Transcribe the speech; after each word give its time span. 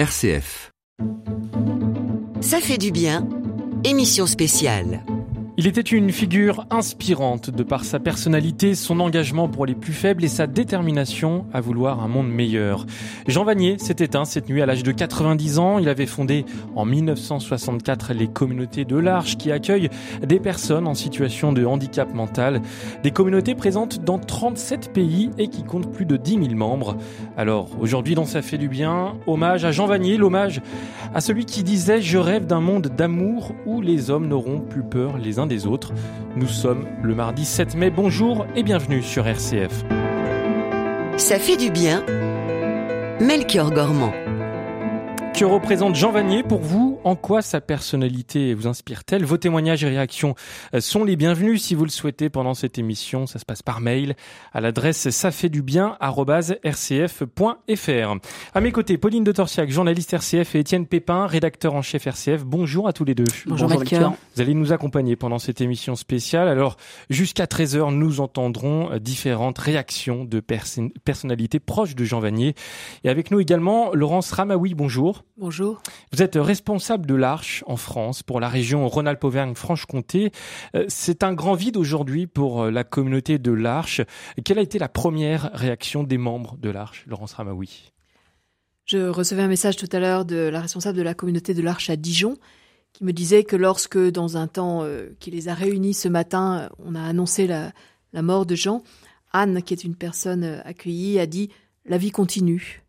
RCF. 0.00 0.70
Ça 2.40 2.60
fait 2.62 2.78
du 2.78 2.90
bien. 2.90 3.28
Émission 3.84 4.26
spéciale. 4.26 5.04
Il 5.60 5.66
était 5.66 5.82
une 5.82 6.10
figure 6.10 6.64
inspirante 6.70 7.50
de 7.50 7.62
par 7.62 7.84
sa 7.84 8.00
personnalité, 8.00 8.74
son 8.74 8.98
engagement 8.98 9.46
pour 9.46 9.66
les 9.66 9.74
plus 9.74 9.92
faibles 9.92 10.24
et 10.24 10.28
sa 10.28 10.46
détermination 10.46 11.44
à 11.52 11.60
vouloir 11.60 12.02
un 12.02 12.08
monde 12.08 12.30
meilleur. 12.30 12.86
Jean 13.26 13.44
Vanier 13.44 13.76
s'est 13.76 13.96
éteint 13.98 14.24
cette 14.24 14.48
nuit 14.48 14.62
à 14.62 14.66
l'âge 14.66 14.82
de 14.82 14.90
90 14.90 15.58
ans. 15.58 15.78
Il 15.78 15.90
avait 15.90 16.06
fondé 16.06 16.46
en 16.74 16.86
1964 16.86 18.14
les 18.14 18.26
communautés 18.26 18.86
de 18.86 18.96
l'Arche 18.96 19.36
qui 19.36 19.52
accueillent 19.52 19.90
des 20.26 20.40
personnes 20.40 20.86
en 20.86 20.94
situation 20.94 21.52
de 21.52 21.66
handicap 21.66 22.14
mental. 22.14 22.62
Des 23.02 23.10
communautés 23.10 23.54
présentes 23.54 24.02
dans 24.02 24.18
37 24.18 24.94
pays 24.94 25.28
et 25.36 25.48
qui 25.48 25.62
comptent 25.62 25.92
plus 25.92 26.06
de 26.06 26.16
10 26.16 26.36
000 26.36 26.54
membres. 26.54 26.96
Alors 27.36 27.68
aujourd'hui 27.78 28.14
dans 28.14 28.24
Ça 28.24 28.40
fait 28.40 28.56
du 28.56 28.70
bien, 28.70 29.18
hommage 29.26 29.66
à 29.66 29.72
Jean 29.72 29.84
Vanier, 29.84 30.16
l'hommage 30.16 30.62
à 31.14 31.20
celui 31.20 31.44
qui 31.44 31.64
disait 31.64 32.00
Je 32.00 32.16
rêve 32.16 32.46
d'un 32.46 32.60
monde 32.60 32.86
d'amour 32.96 33.52
où 33.66 33.82
les 33.82 34.08
hommes 34.08 34.26
n'auront 34.26 34.60
plus 34.60 34.84
peur 34.84 35.18
les 35.18 35.38
uns 35.38 35.49
Nous 36.36 36.46
sommes 36.46 36.86
le 37.02 37.12
mardi 37.12 37.44
7 37.44 37.74
mai. 37.74 37.90
Bonjour 37.90 38.46
et 38.54 38.62
bienvenue 38.62 39.02
sur 39.02 39.26
RCF. 39.26 39.84
Ça 41.16 41.40
fait 41.40 41.56
du 41.56 41.72
bien. 41.72 42.04
Melchior 43.20 43.72
Gormand. 43.72 44.12
Que 45.34 45.44
représente 45.46 45.94
Jean 45.94 46.12
Vanier 46.12 46.42
pour 46.42 46.60
vous 46.60 46.98
En 47.02 47.16
quoi 47.16 47.40
sa 47.40 47.62
personnalité 47.62 48.52
vous 48.52 48.66
inspire-t-elle? 48.66 49.24
Vos 49.24 49.38
témoignages 49.38 49.82
et 49.84 49.88
réactions 49.88 50.34
euh, 50.74 50.80
sont 50.80 51.02
les 51.02 51.16
bienvenus 51.16 51.62
si 51.62 51.74
vous 51.74 51.84
le 51.84 51.90
souhaitez 51.90 52.28
pendant 52.28 52.52
cette 52.52 52.78
émission. 52.78 53.26
Ça 53.26 53.38
se 53.38 53.46
passe 53.46 53.62
par 53.62 53.80
mail 53.80 54.16
à 54.52 54.60
l'adresse 54.60 55.08
ça 55.08 55.30
fait 55.30 55.48
du 55.48 55.62
bien 55.62 55.96
rcf.fr. 56.00 57.24
À 58.54 58.60
mes 58.60 58.72
côtés, 58.72 58.98
Pauline 58.98 59.24
de 59.24 59.32
Torsiac, 59.32 59.70
journaliste 59.70 60.12
RCF 60.12 60.54
et 60.56 60.58
Étienne 60.58 60.86
Pépin, 60.86 61.26
rédacteur 61.26 61.74
en 61.74 61.80
chef 61.80 62.06
RCF. 62.06 62.44
Bonjour 62.44 62.86
à 62.86 62.92
tous 62.92 63.04
les 63.04 63.14
deux. 63.14 63.24
Bonjour, 63.46 63.68
Bonjour 63.68 64.12
Vous 64.34 64.42
allez 64.42 64.54
nous 64.54 64.72
accompagner 64.74 65.16
pendant 65.16 65.38
cette 65.38 65.62
émission 65.62 65.96
spéciale. 65.96 66.48
Alors, 66.48 66.76
jusqu'à 67.08 67.46
13h, 67.46 67.94
nous 67.94 68.20
entendrons 68.20 68.92
euh, 68.92 68.98
différentes 68.98 69.58
réactions 69.58 70.24
de 70.24 70.40
personnalités 70.40 71.60
proches 71.60 71.94
de 71.94 72.04
Jean 72.04 72.20
Vanier. 72.20 72.54
Et 73.04 73.08
avec 73.08 73.30
nous 73.30 73.40
également, 73.40 73.94
Laurence 73.94 74.32
Ramaoui, 74.32 74.74
bonjour. 74.74 75.19
Bonjour. 75.36 75.82
Vous 76.12 76.22
êtes 76.22 76.36
responsable 76.36 77.06
de 77.06 77.14
l'Arche 77.14 77.64
en 77.66 77.76
France 77.76 78.22
pour 78.22 78.40
la 78.40 78.48
région 78.48 78.86
Rhône-Alpes-Auvergne-Franche-Comté. 78.86 80.32
Euh, 80.74 80.84
c'est 80.88 81.22
un 81.22 81.32
grand 81.32 81.54
vide 81.54 81.76
aujourd'hui 81.76 82.26
pour 82.26 82.62
euh, 82.62 82.70
la 82.70 82.84
communauté 82.84 83.38
de 83.38 83.50
l'Arche. 83.50 84.02
Quelle 84.44 84.58
a 84.58 84.62
été 84.62 84.78
la 84.78 84.88
première 84.88 85.50
réaction 85.54 86.02
des 86.02 86.18
membres 86.18 86.56
de 86.58 86.70
l'Arche, 86.70 87.04
Laurence 87.06 87.32
Ramaoui? 87.32 87.92
Je 88.84 89.08
recevais 89.08 89.42
un 89.42 89.48
message 89.48 89.76
tout 89.76 89.88
à 89.92 89.98
l'heure 89.98 90.24
de 90.24 90.36
la 90.36 90.60
responsable 90.60 90.98
de 90.98 91.02
la 91.02 91.14
communauté 91.14 91.54
de 91.54 91.62
l'Arche 91.62 91.90
à 91.90 91.96
Dijon 91.96 92.36
qui 92.92 93.04
me 93.04 93.12
disait 93.12 93.44
que 93.44 93.56
lorsque, 93.56 93.98
dans 93.98 94.36
un 94.36 94.48
temps 94.48 94.82
euh, 94.82 95.10
qui 95.20 95.30
les 95.30 95.48
a 95.48 95.54
réunis 95.54 95.94
ce 95.94 96.08
matin, 96.08 96.68
on 96.84 96.94
a 96.94 97.02
annoncé 97.02 97.46
la, 97.46 97.72
la 98.12 98.22
mort 98.22 98.46
de 98.46 98.56
Jean, 98.56 98.82
Anne, 99.32 99.62
qui 99.62 99.74
est 99.74 99.84
une 99.84 99.94
personne 99.94 100.60
accueillie, 100.64 101.18
a 101.18 101.26
dit 101.26 101.50
La 101.86 101.98
vie 101.98 102.10
continue. 102.10 102.79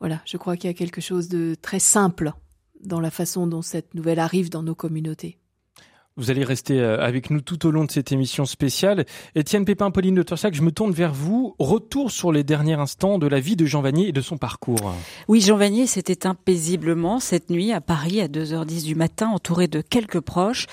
Voilà, 0.00 0.20
je 0.26 0.36
crois 0.36 0.56
qu'il 0.56 0.68
y 0.68 0.70
a 0.70 0.76
quelque 0.76 1.00
chose 1.00 1.28
de 1.28 1.54
très 1.60 1.78
simple 1.78 2.32
dans 2.84 3.00
la 3.00 3.10
façon 3.10 3.46
dont 3.46 3.62
cette 3.62 3.94
nouvelle 3.94 4.18
arrive 4.18 4.50
dans 4.50 4.62
nos 4.62 4.74
communautés. 4.74 5.38
Vous 6.18 6.30
allez 6.30 6.44
rester 6.44 6.80
euh, 6.80 6.98
avec 6.98 7.28
nous 7.28 7.42
tout 7.42 7.66
au 7.66 7.70
long 7.70 7.84
de 7.84 7.90
cette 7.90 8.10
émission 8.10 8.46
spéciale. 8.46 9.04
Étienne 9.34 9.66
Pépin, 9.66 9.90
Pauline 9.90 10.14
de 10.14 10.22
Torsac, 10.22 10.54
je 10.54 10.62
me 10.62 10.72
tourne 10.72 10.92
vers 10.92 11.12
vous. 11.12 11.54
Retour 11.58 12.10
sur 12.10 12.32
les 12.32 12.42
derniers 12.42 12.74
instants 12.74 13.18
de 13.18 13.26
la 13.26 13.38
vie 13.38 13.54
de 13.54 13.66
Jean 13.66 13.82
Vanier 13.82 14.08
et 14.08 14.12
de 14.12 14.20
son 14.22 14.38
parcours. 14.38 14.94
Oui, 15.28 15.42
Jean 15.42 15.58
Vanier 15.58 15.86
s'est 15.86 16.04
éteint 16.06 16.34
paisiblement 16.34 17.20
cette 17.20 17.50
nuit 17.50 17.70
à 17.70 17.82
Paris 17.82 18.22
à 18.22 18.28
2h10 18.28 18.84
du 18.84 18.94
matin, 18.94 19.28
entouré 19.28 19.68
de 19.68 19.82
quelques 19.82 20.20
proches. 20.20 20.66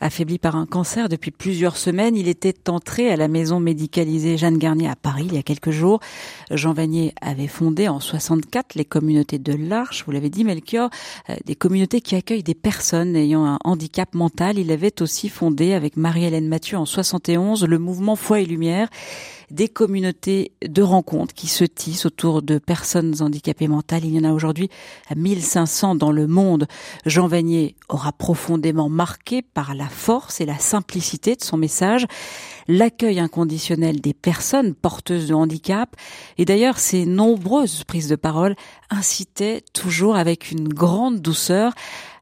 Affaibli 0.00 0.38
par 0.38 0.56
un 0.56 0.66
cancer 0.66 1.08
depuis 1.08 1.30
plusieurs 1.30 1.76
semaines, 1.76 2.16
il 2.16 2.28
était 2.28 2.70
entré 2.70 3.10
à 3.10 3.16
la 3.16 3.26
maison 3.26 3.58
médicalisée 3.58 4.36
Jeanne 4.36 4.58
Garnier 4.58 4.88
à 4.88 4.96
Paris 4.96 5.24
il 5.26 5.34
y 5.34 5.38
a 5.38 5.42
quelques 5.42 5.70
jours. 5.70 6.00
Jean 6.50 6.72
Vanier 6.72 7.14
avait 7.20 7.48
fondé 7.48 7.88
en 7.88 7.98
64 7.98 8.74
les 8.76 8.84
communautés 8.84 9.38
de 9.38 9.52
l'Arche, 9.52 10.04
vous 10.06 10.12
l'avez 10.12 10.30
dit 10.30 10.44
Melchior, 10.44 10.90
euh, 11.30 11.36
des 11.44 11.56
communautés 11.56 12.00
qui 12.00 12.14
accueillent 12.14 12.42
des 12.42 12.54
personnes 12.54 13.16
ayant 13.16 13.44
un 13.44 13.58
handicap 13.64 14.14
mental. 14.14 14.58
Il 14.58 14.70
avait 14.70 15.02
aussi 15.02 15.28
fondé 15.28 15.72
avec 15.72 15.96
Marie-Hélène 15.96 16.48
Mathieu 16.48 16.78
en 16.78 16.86
71 16.86 17.64
le 17.64 17.78
mouvement 17.78 18.14
Foi 18.16 18.40
et 18.40 18.46
Lumière 18.46 18.88
des 19.50 19.68
communautés 19.68 20.52
de 20.66 20.82
rencontres 20.82 21.34
qui 21.34 21.46
se 21.46 21.64
tissent 21.64 22.06
autour 22.06 22.42
de 22.42 22.58
personnes 22.58 23.14
handicapées 23.20 23.68
mentales. 23.68 24.04
Il 24.04 24.14
y 24.14 24.18
en 24.18 24.28
a 24.28 24.32
aujourd'hui 24.32 24.68
à 25.08 25.14
1500 25.14 25.94
dans 25.94 26.12
le 26.12 26.26
monde. 26.26 26.66
Jean 27.06 27.26
Vanier 27.28 27.76
aura 27.88 28.12
profondément 28.12 28.88
marqué 28.88 29.42
par 29.42 29.74
la 29.74 29.88
force 29.88 30.40
et 30.40 30.46
la 30.46 30.58
simplicité 30.58 31.34
de 31.34 31.42
son 31.42 31.56
message 31.56 32.06
l'accueil 32.68 33.18
inconditionnel 33.18 34.00
des 34.00 34.14
personnes 34.14 34.74
porteuses 34.74 35.28
de 35.28 35.34
handicap. 35.34 35.96
Et 36.36 36.44
d'ailleurs, 36.44 36.78
ces 36.78 37.06
nombreuses 37.06 37.84
prises 37.84 38.08
de 38.08 38.16
parole 38.16 38.54
incitaient 38.90 39.62
toujours 39.72 40.16
avec 40.16 40.50
une 40.50 40.68
grande 40.68 41.20
douceur 41.20 41.72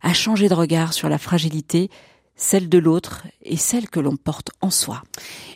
à 0.03 0.12
changer 0.12 0.48
de 0.48 0.54
regard 0.54 0.93
sur 0.93 1.08
la 1.08 1.19
fragilité 1.19 1.91
celle 2.37 2.69
de 2.69 2.79
l'autre 2.79 3.27
et 3.43 3.57
celle 3.57 3.89
que 3.89 3.99
l'on 3.99 4.17
porte 4.17 4.51
en 4.61 4.71
soi. 4.71 5.03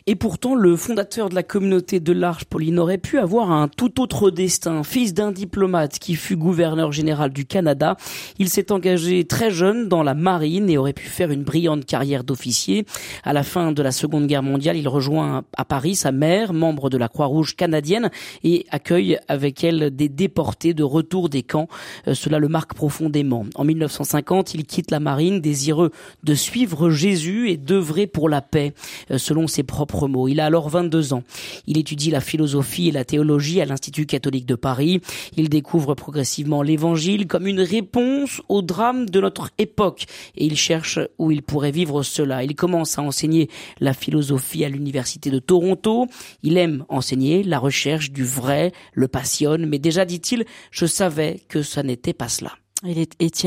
Et 0.07 0.15
pourtant, 0.15 0.55
le 0.55 0.75
fondateur 0.75 1.29
de 1.29 1.35
la 1.35 1.43
communauté 1.43 1.99
de 1.99 2.11
l'Arche, 2.11 2.45
Pauline, 2.45 2.79
aurait 2.79 2.97
pu 2.97 3.19
avoir 3.19 3.51
un 3.51 3.67
tout 3.67 4.01
autre 4.01 4.31
destin. 4.31 4.83
Fils 4.83 5.13
d'un 5.13 5.31
diplomate 5.31 5.99
qui 5.99 6.15
fut 6.15 6.35
gouverneur 6.35 6.91
général 6.91 7.31
du 7.31 7.45
Canada, 7.45 7.97
il 8.39 8.49
s'est 8.49 8.71
engagé 8.71 9.25
très 9.25 9.51
jeune 9.51 9.87
dans 9.87 10.01
la 10.01 10.15
marine 10.15 10.69
et 10.69 10.77
aurait 10.77 10.93
pu 10.93 11.07
faire 11.07 11.29
une 11.29 11.43
brillante 11.43 11.85
carrière 11.85 12.23
d'officier. 12.23 12.85
À 13.23 13.33
la 13.33 13.43
fin 13.43 13.71
de 13.71 13.81
la 13.83 13.91
Seconde 13.91 14.25
Guerre 14.25 14.43
mondiale, 14.43 14.77
il 14.77 14.87
rejoint 14.87 15.43
à 15.55 15.65
Paris 15.65 15.95
sa 15.95 16.11
mère, 16.11 16.53
membre 16.53 16.89
de 16.89 16.97
la 16.97 17.07
Croix-Rouge 17.07 17.55
canadienne, 17.55 18.09
et 18.43 18.65
accueille 18.71 19.19
avec 19.27 19.63
elle 19.63 19.95
des 19.95 20.09
déportés 20.09 20.73
de 20.73 20.83
retour 20.83 21.29
des 21.29 21.43
camps. 21.43 21.67
Euh, 22.07 22.15
cela 22.15 22.39
le 22.39 22.47
marque 22.47 22.73
profondément. 22.73 23.45
En 23.53 23.65
1950, 23.65 24.55
il 24.55 24.65
quitte 24.65 24.89
la 24.89 24.99
marine, 24.99 25.41
désireux 25.41 25.91
de 26.23 26.33
suivre 26.33 26.70
Jésus 26.89 27.49
et 27.49 27.57
d'œuvrer 27.57 28.07
pour 28.07 28.29
la 28.29 28.41
paix, 28.41 28.73
euh, 29.09 29.17
selon 29.17 29.47
ses 29.47 29.63
propres 29.63 30.01
il 30.27 30.39
a 30.39 30.45
alors 30.45 30.69
22 30.69 31.13
ans. 31.13 31.23
Il 31.67 31.77
étudie 31.77 32.11
la 32.11 32.21
philosophie 32.21 32.89
et 32.89 32.91
la 32.91 33.05
théologie 33.05 33.61
à 33.61 33.65
l'Institut 33.65 34.05
catholique 34.05 34.45
de 34.45 34.55
Paris. 34.55 35.01
Il 35.37 35.49
découvre 35.49 35.95
progressivement 35.95 36.61
l'évangile 36.61 37.27
comme 37.27 37.47
une 37.47 37.61
réponse 37.61 38.41
au 38.49 38.61
drame 38.61 39.09
de 39.09 39.19
notre 39.19 39.49
époque 39.57 40.05
et 40.35 40.45
il 40.45 40.57
cherche 40.57 40.99
où 41.17 41.31
il 41.31 41.43
pourrait 41.43 41.71
vivre 41.71 42.03
cela. 42.03 42.43
Il 42.43 42.55
commence 42.55 42.97
à 42.97 43.01
enseigner 43.01 43.49
la 43.79 43.93
philosophie 43.93 44.65
à 44.65 44.69
l'université 44.69 45.29
de 45.29 45.39
Toronto. 45.39 46.07
Il 46.43 46.57
aime 46.57 46.85
enseigner, 46.89 47.43
la 47.43 47.59
recherche 47.59 48.11
du 48.11 48.23
vrai 48.23 48.71
le 48.93 49.07
passionne, 49.07 49.65
mais 49.65 49.79
déjà 49.79 50.05
dit-il, 50.05 50.45
je 50.71 50.85
savais 50.85 51.39
que 51.47 51.61
ça 51.61 51.83
n'était 51.83 52.13
pas 52.13 52.29
cela. 52.29 52.53
Il 52.83 52.97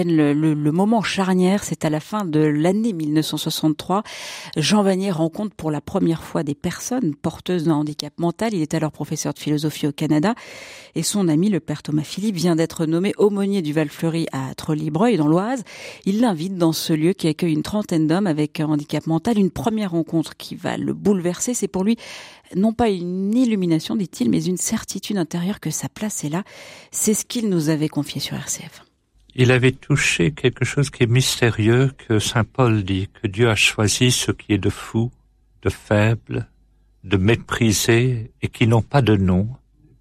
le, 0.06 0.71
moment 0.71 1.03
charnière, 1.03 1.65
c'est 1.65 1.84
à 1.84 1.91
la 1.91 1.99
fin 1.99 2.25
de 2.25 2.39
l'année 2.39 2.93
1963. 2.93 4.05
Jean 4.56 4.84
Vanier 4.84 5.11
rencontre 5.11 5.56
pour 5.56 5.72
la 5.72 5.81
première 5.81 6.22
fois 6.22 6.45
des 6.45 6.55
personnes 6.55 7.17
porteuses 7.17 7.65
d'un 7.65 7.75
handicap 7.75 8.12
mental. 8.21 8.55
Il 8.55 8.62
est 8.62 8.75
alors 8.75 8.93
professeur 8.93 9.34
de 9.34 9.41
philosophie 9.41 9.89
au 9.89 9.93
Canada 9.93 10.37
et 10.95 11.03
son 11.03 11.27
ami, 11.27 11.49
le 11.49 11.59
père 11.59 11.83
Thomas 11.83 12.05
Philippe, 12.05 12.37
vient 12.37 12.55
d'être 12.55 12.87
nommé 12.87 13.12
aumônier 13.19 13.61
du 13.61 13.72
Val-Fleury 13.72 14.28
à 14.31 14.55
Trollibreuil 14.55 15.17
dans 15.17 15.27
l'Oise. 15.27 15.65
Il 16.05 16.21
l'invite 16.21 16.56
dans 16.56 16.72
ce 16.72 16.93
lieu 16.93 17.12
qui 17.12 17.27
accueille 17.27 17.55
une 17.55 17.65
trentaine 17.65 18.06
d'hommes 18.06 18.28
avec 18.28 18.61
un 18.61 18.66
handicap 18.66 19.05
mental. 19.09 19.37
Une 19.37 19.51
première 19.51 19.91
rencontre 19.91 20.37
qui 20.37 20.55
va 20.55 20.77
le 20.77 20.95
bouleverser. 20.95 21.55
C'est 21.55 21.66
pour 21.66 21.83
lui 21.83 21.97
non 22.55 22.72
pas 22.72 22.89
une 22.89 23.37
illumination, 23.37 23.97
dit-il, 23.97 24.31
mais 24.31 24.45
une 24.45 24.59
certitude 24.59 25.16
intérieure 25.16 25.59
que 25.59 25.71
sa 25.71 25.89
place 25.89 26.22
est 26.22 26.28
là. 26.28 26.45
C'est 26.93 27.15
ce 27.15 27.25
qu'il 27.25 27.49
nous 27.49 27.69
avait 27.69 27.89
confié 27.89 28.21
sur 28.21 28.37
RCF 28.37 28.84
il 29.34 29.51
avait 29.51 29.72
touché 29.72 30.31
quelque 30.31 30.65
chose 30.65 30.91
qui 30.91 31.03
est 31.03 31.10
mystérieux 31.10 31.91
que 32.07 32.19
Saint 32.19 32.45
Paul 32.45 32.84
dit, 32.84 33.09
que 33.21 33.27
Dieu 33.27 33.51
a 33.51 33.57
choisi 33.57 34.10
ce 34.10 34.31
qui 34.31 34.53
est 34.53 34.59
de 34.59 34.71
fou, 34.71 35.10
de 35.63 35.71
faible, 35.71 36.47
de 37.03 37.16
méprisé 37.16 38.31
et 38.42 38.48
qui 38.48 38.66
n'ont 38.66 38.83
pas 38.83 39.03
de 39.03 39.16
nom 39.16 39.48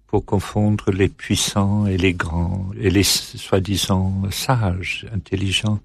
pour 0.06 0.24
confondre 0.24 0.92
les 0.92 1.08
puissants 1.08 1.86
et 1.86 1.96
les 1.96 2.14
grands 2.14 2.70
et 2.78 2.90
les 2.90 3.02
soi-disant 3.02 4.22
sages, 4.30 5.06
intelligents. 5.12 5.80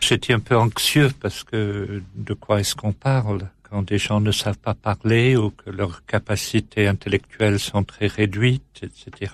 J'étais 0.00 0.32
un 0.32 0.40
peu 0.40 0.56
anxieux 0.56 1.10
parce 1.20 1.44
que 1.44 2.02
de 2.16 2.34
quoi 2.34 2.58
est-ce 2.58 2.74
qu'on 2.74 2.92
parle 2.92 3.48
quand 3.62 3.82
des 3.82 3.98
gens 3.98 4.20
ne 4.20 4.32
savent 4.32 4.58
pas 4.58 4.74
parler 4.74 5.36
ou 5.36 5.50
que 5.50 5.70
leurs 5.70 6.04
capacités 6.04 6.88
intellectuelles 6.88 7.60
sont 7.60 7.84
très 7.84 8.08
réduites, 8.08 8.82
etc. 8.82 9.32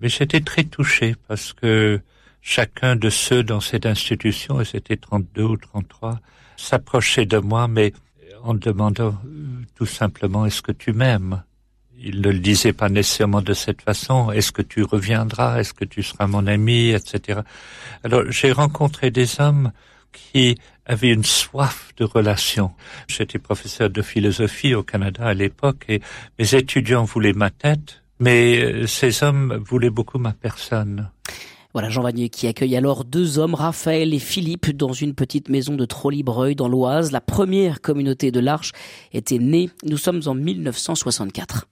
Mais 0.00 0.08
j'étais 0.08 0.40
très 0.40 0.64
touché 0.64 1.16
parce 1.26 1.52
que 1.52 2.00
chacun 2.42 2.96
de 2.96 3.10
ceux 3.10 3.42
dans 3.42 3.60
cette 3.60 3.86
institution, 3.86 4.60
et 4.60 4.64
c'était 4.64 4.96
32 4.96 5.42
ou 5.42 5.56
33, 5.56 6.20
s'approchait 6.56 7.26
de 7.26 7.38
moi, 7.38 7.68
mais 7.68 7.92
en 8.42 8.54
demandant 8.54 9.18
euh, 9.26 9.64
tout 9.74 9.86
simplement 9.86 10.46
est-ce 10.46 10.62
que 10.62 10.72
tu 10.72 10.92
m'aimes? 10.92 11.42
Il 11.98 12.22
ne 12.22 12.30
le 12.30 12.38
disait 12.38 12.72
pas 12.72 12.88
nécessairement 12.88 13.42
de 13.42 13.52
cette 13.52 13.82
façon. 13.82 14.30
Est-ce 14.32 14.52
que 14.52 14.62
tu 14.62 14.82
reviendras? 14.82 15.60
Est-ce 15.60 15.74
que 15.74 15.84
tu 15.84 16.02
seras 16.02 16.26
mon 16.26 16.46
ami? 16.46 16.90
Etc. 16.90 17.40
Alors 18.02 18.22
j'ai 18.30 18.52
rencontré 18.52 19.10
des 19.10 19.40
hommes 19.40 19.72
qui 20.12 20.56
avaient 20.86 21.12
une 21.12 21.24
soif 21.24 21.92
de 21.98 22.04
relation. 22.04 22.72
J'étais 23.06 23.38
professeur 23.38 23.90
de 23.90 24.02
philosophie 24.02 24.74
au 24.74 24.82
Canada 24.82 25.26
à 25.26 25.34
l'époque 25.34 25.84
et 25.88 26.00
mes 26.38 26.54
étudiants 26.54 27.04
voulaient 27.04 27.34
ma 27.34 27.50
tête, 27.50 28.02
mais 28.18 28.60
euh, 28.60 28.86
ces 28.86 29.22
hommes 29.22 29.56
voulaient 29.56 29.90
beaucoup 29.90 30.18
ma 30.18 30.32
personne. 30.32 31.10
Voilà 31.72 31.88
Jean 31.88 32.02
Vanier 32.02 32.30
qui 32.30 32.48
accueille 32.48 32.76
alors 32.76 33.04
deux 33.04 33.38
hommes, 33.38 33.54
Raphaël 33.54 34.12
et 34.12 34.18
Philippe, 34.18 34.70
dans 34.70 34.92
une 34.92 35.14
petite 35.14 35.48
maison 35.48 35.76
de 35.76 35.84
Trollibreuil 35.84 36.56
dans 36.56 36.68
l'Oise. 36.68 37.12
La 37.12 37.20
première 37.20 37.80
communauté 37.80 38.32
de 38.32 38.40
l'Arche 38.40 38.72
était 39.12 39.38
née. 39.38 39.70
Nous 39.84 39.96
sommes 39.96 40.20
en 40.26 40.34
1964. 40.34 41.68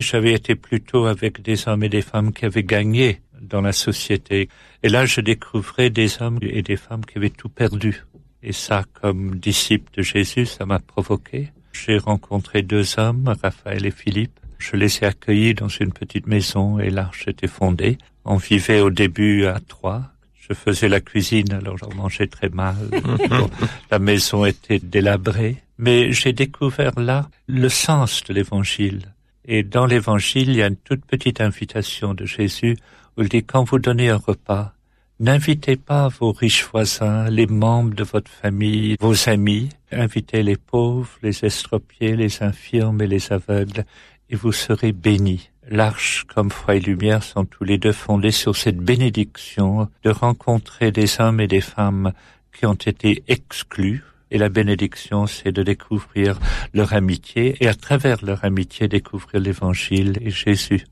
J'avais 0.00 0.32
été 0.32 0.56
plutôt 0.56 1.06
avec 1.06 1.42
des 1.42 1.68
hommes 1.68 1.84
et 1.84 1.88
des 1.88 2.02
femmes 2.02 2.32
qui 2.32 2.44
avaient 2.44 2.64
gagné 2.64 3.20
dans 3.40 3.60
la 3.60 3.72
société. 3.72 4.48
Et 4.82 4.88
là, 4.88 5.06
je 5.06 5.20
découvrais 5.20 5.90
des 5.90 6.20
hommes 6.20 6.38
et 6.42 6.62
des 6.62 6.76
femmes 6.76 7.04
qui 7.04 7.18
avaient 7.18 7.30
tout 7.30 7.48
perdu. 7.48 8.04
Et 8.42 8.52
ça, 8.52 8.84
comme 9.00 9.36
disciple 9.36 9.90
de 9.96 10.02
Jésus, 10.02 10.46
ça 10.46 10.66
m'a 10.66 10.80
provoqué. 10.80 11.52
J'ai 11.72 11.98
rencontré 11.98 12.62
deux 12.62 12.98
hommes, 12.98 13.32
Raphaël 13.42 13.86
et 13.86 13.90
Philippe. 13.92 14.40
Je 14.58 14.76
les 14.76 14.98
ai 14.98 15.04
accueillis 15.04 15.54
dans 15.54 15.68
une 15.68 15.92
petite 15.92 16.26
maison 16.26 16.78
et 16.80 16.90
l'arche 16.90 17.28
était 17.28 17.46
fondée. 17.46 17.98
On 18.28 18.38
vivait 18.38 18.80
au 18.80 18.90
début 18.90 19.46
à 19.46 19.60
trois. 19.60 20.02
Je 20.34 20.52
faisais 20.52 20.88
la 20.88 21.00
cuisine, 21.00 21.52
alors 21.52 21.78
j'en 21.78 21.94
mangeais 21.94 22.26
très 22.26 22.48
mal. 22.48 22.74
la 23.90 24.00
maison 24.00 24.44
était 24.44 24.80
délabrée. 24.80 25.62
Mais 25.78 26.10
j'ai 26.10 26.32
découvert 26.32 26.98
là 26.98 27.28
le 27.46 27.68
sens 27.68 28.24
de 28.24 28.34
l'évangile. 28.34 29.14
Et 29.44 29.62
dans 29.62 29.86
l'évangile, 29.86 30.48
il 30.50 30.56
y 30.56 30.62
a 30.62 30.66
une 30.66 30.76
toute 30.76 31.04
petite 31.04 31.40
invitation 31.40 32.14
de 32.14 32.26
Jésus 32.26 32.76
où 33.16 33.22
il 33.22 33.28
dit 33.28 33.44
quand 33.44 33.62
vous 33.62 33.78
donnez 33.78 34.10
un 34.10 34.16
repas, 34.16 34.72
n'invitez 35.20 35.76
pas 35.76 36.08
vos 36.08 36.32
riches 36.32 36.66
voisins, 36.66 37.30
les 37.30 37.46
membres 37.46 37.94
de 37.94 38.02
votre 38.02 38.30
famille, 38.30 38.96
vos 38.98 39.28
amis. 39.28 39.68
Invitez 39.92 40.42
les 40.42 40.56
pauvres, 40.56 41.16
les 41.22 41.44
estropiés, 41.44 42.16
les 42.16 42.42
infirmes 42.42 43.00
et 43.02 43.06
les 43.06 43.32
aveugles, 43.32 43.84
et 44.30 44.34
vous 44.34 44.50
serez 44.50 44.90
bénis 44.90 45.48
l'Arche 45.68 46.24
comme 46.24 46.50
foi 46.50 46.76
et 46.76 46.80
lumière 46.80 47.22
sont 47.22 47.44
tous 47.44 47.64
les 47.64 47.78
deux 47.78 47.92
fondés 47.92 48.30
sur 48.30 48.56
cette 48.56 48.78
bénédiction 48.78 49.88
de 50.02 50.10
rencontrer 50.10 50.92
des 50.92 51.20
hommes 51.20 51.40
et 51.40 51.46
des 51.48 51.60
femmes 51.60 52.12
qui 52.52 52.66
ont 52.66 52.74
été 52.74 53.22
exclus. 53.28 54.04
Et 54.30 54.38
la 54.38 54.48
bénédiction, 54.48 55.26
c'est 55.26 55.52
de 55.52 55.62
découvrir 55.62 56.40
leur 56.74 56.92
amitié 56.94 57.56
et 57.60 57.68
à 57.68 57.74
travers 57.74 58.24
leur 58.24 58.44
amitié 58.44 58.88
découvrir 58.88 59.40
l'Évangile 59.40 60.18
et 60.20 60.30
Jésus. 60.30 60.84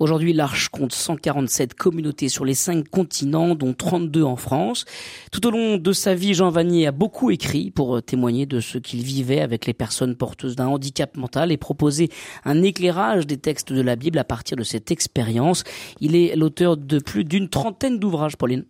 Aujourd'hui, 0.00 0.32
l'Arche 0.32 0.70
compte 0.70 0.94
147 0.94 1.74
communautés 1.74 2.30
sur 2.30 2.46
les 2.46 2.54
cinq 2.54 2.88
continents, 2.88 3.54
dont 3.54 3.74
32 3.74 4.22
en 4.22 4.36
France. 4.36 4.86
Tout 5.30 5.46
au 5.46 5.50
long 5.50 5.76
de 5.76 5.92
sa 5.92 6.14
vie, 6.14 6.32
Jean 6.32 6.48
Vanier 6.48 6.86
a 6.86 6.90
beaucoup 6.90 7.30
écrit 7.30 7.70
pour 7.70 7.96
euh, 7.96 8.00
témoigner 8.00 8.46
de 8.46 8.60
ce 8.60 8.78
qu'il 8.78 9.02
vivait 9.02 9.42
avec 9.42 9.66
les 9.66 9.74
personnes 9.74 10.16
porteuses 10.16 10.56
d'un 10.56 10.68
handicap 10.68 11.18
mental 11.18 11.52
et 11.52 11.58
proposer 11.58 12.08
un 12.46 12.62
éclairage 12.62 13.26
des 13.26 13.36
textes 13.36 13.74
de 13.74 13.82
la 13.82 13.94
Bible 13.94 14.18
à 14.18 14.24
partir 14.24 14.56
de 14.56 14.62
cette 14.62 14.90
expérience. 14.90 15.64
Il 16.00 16.16
est 16.16 16.34
l'auteur 16.34 16.78
de 16.78 16.98
plus 16.98 17.24
d'une 17.24 17.50
trentaine 17.50 17.98
d'ouvrages, 17.98 18.38
Pauline. 18.38 18.64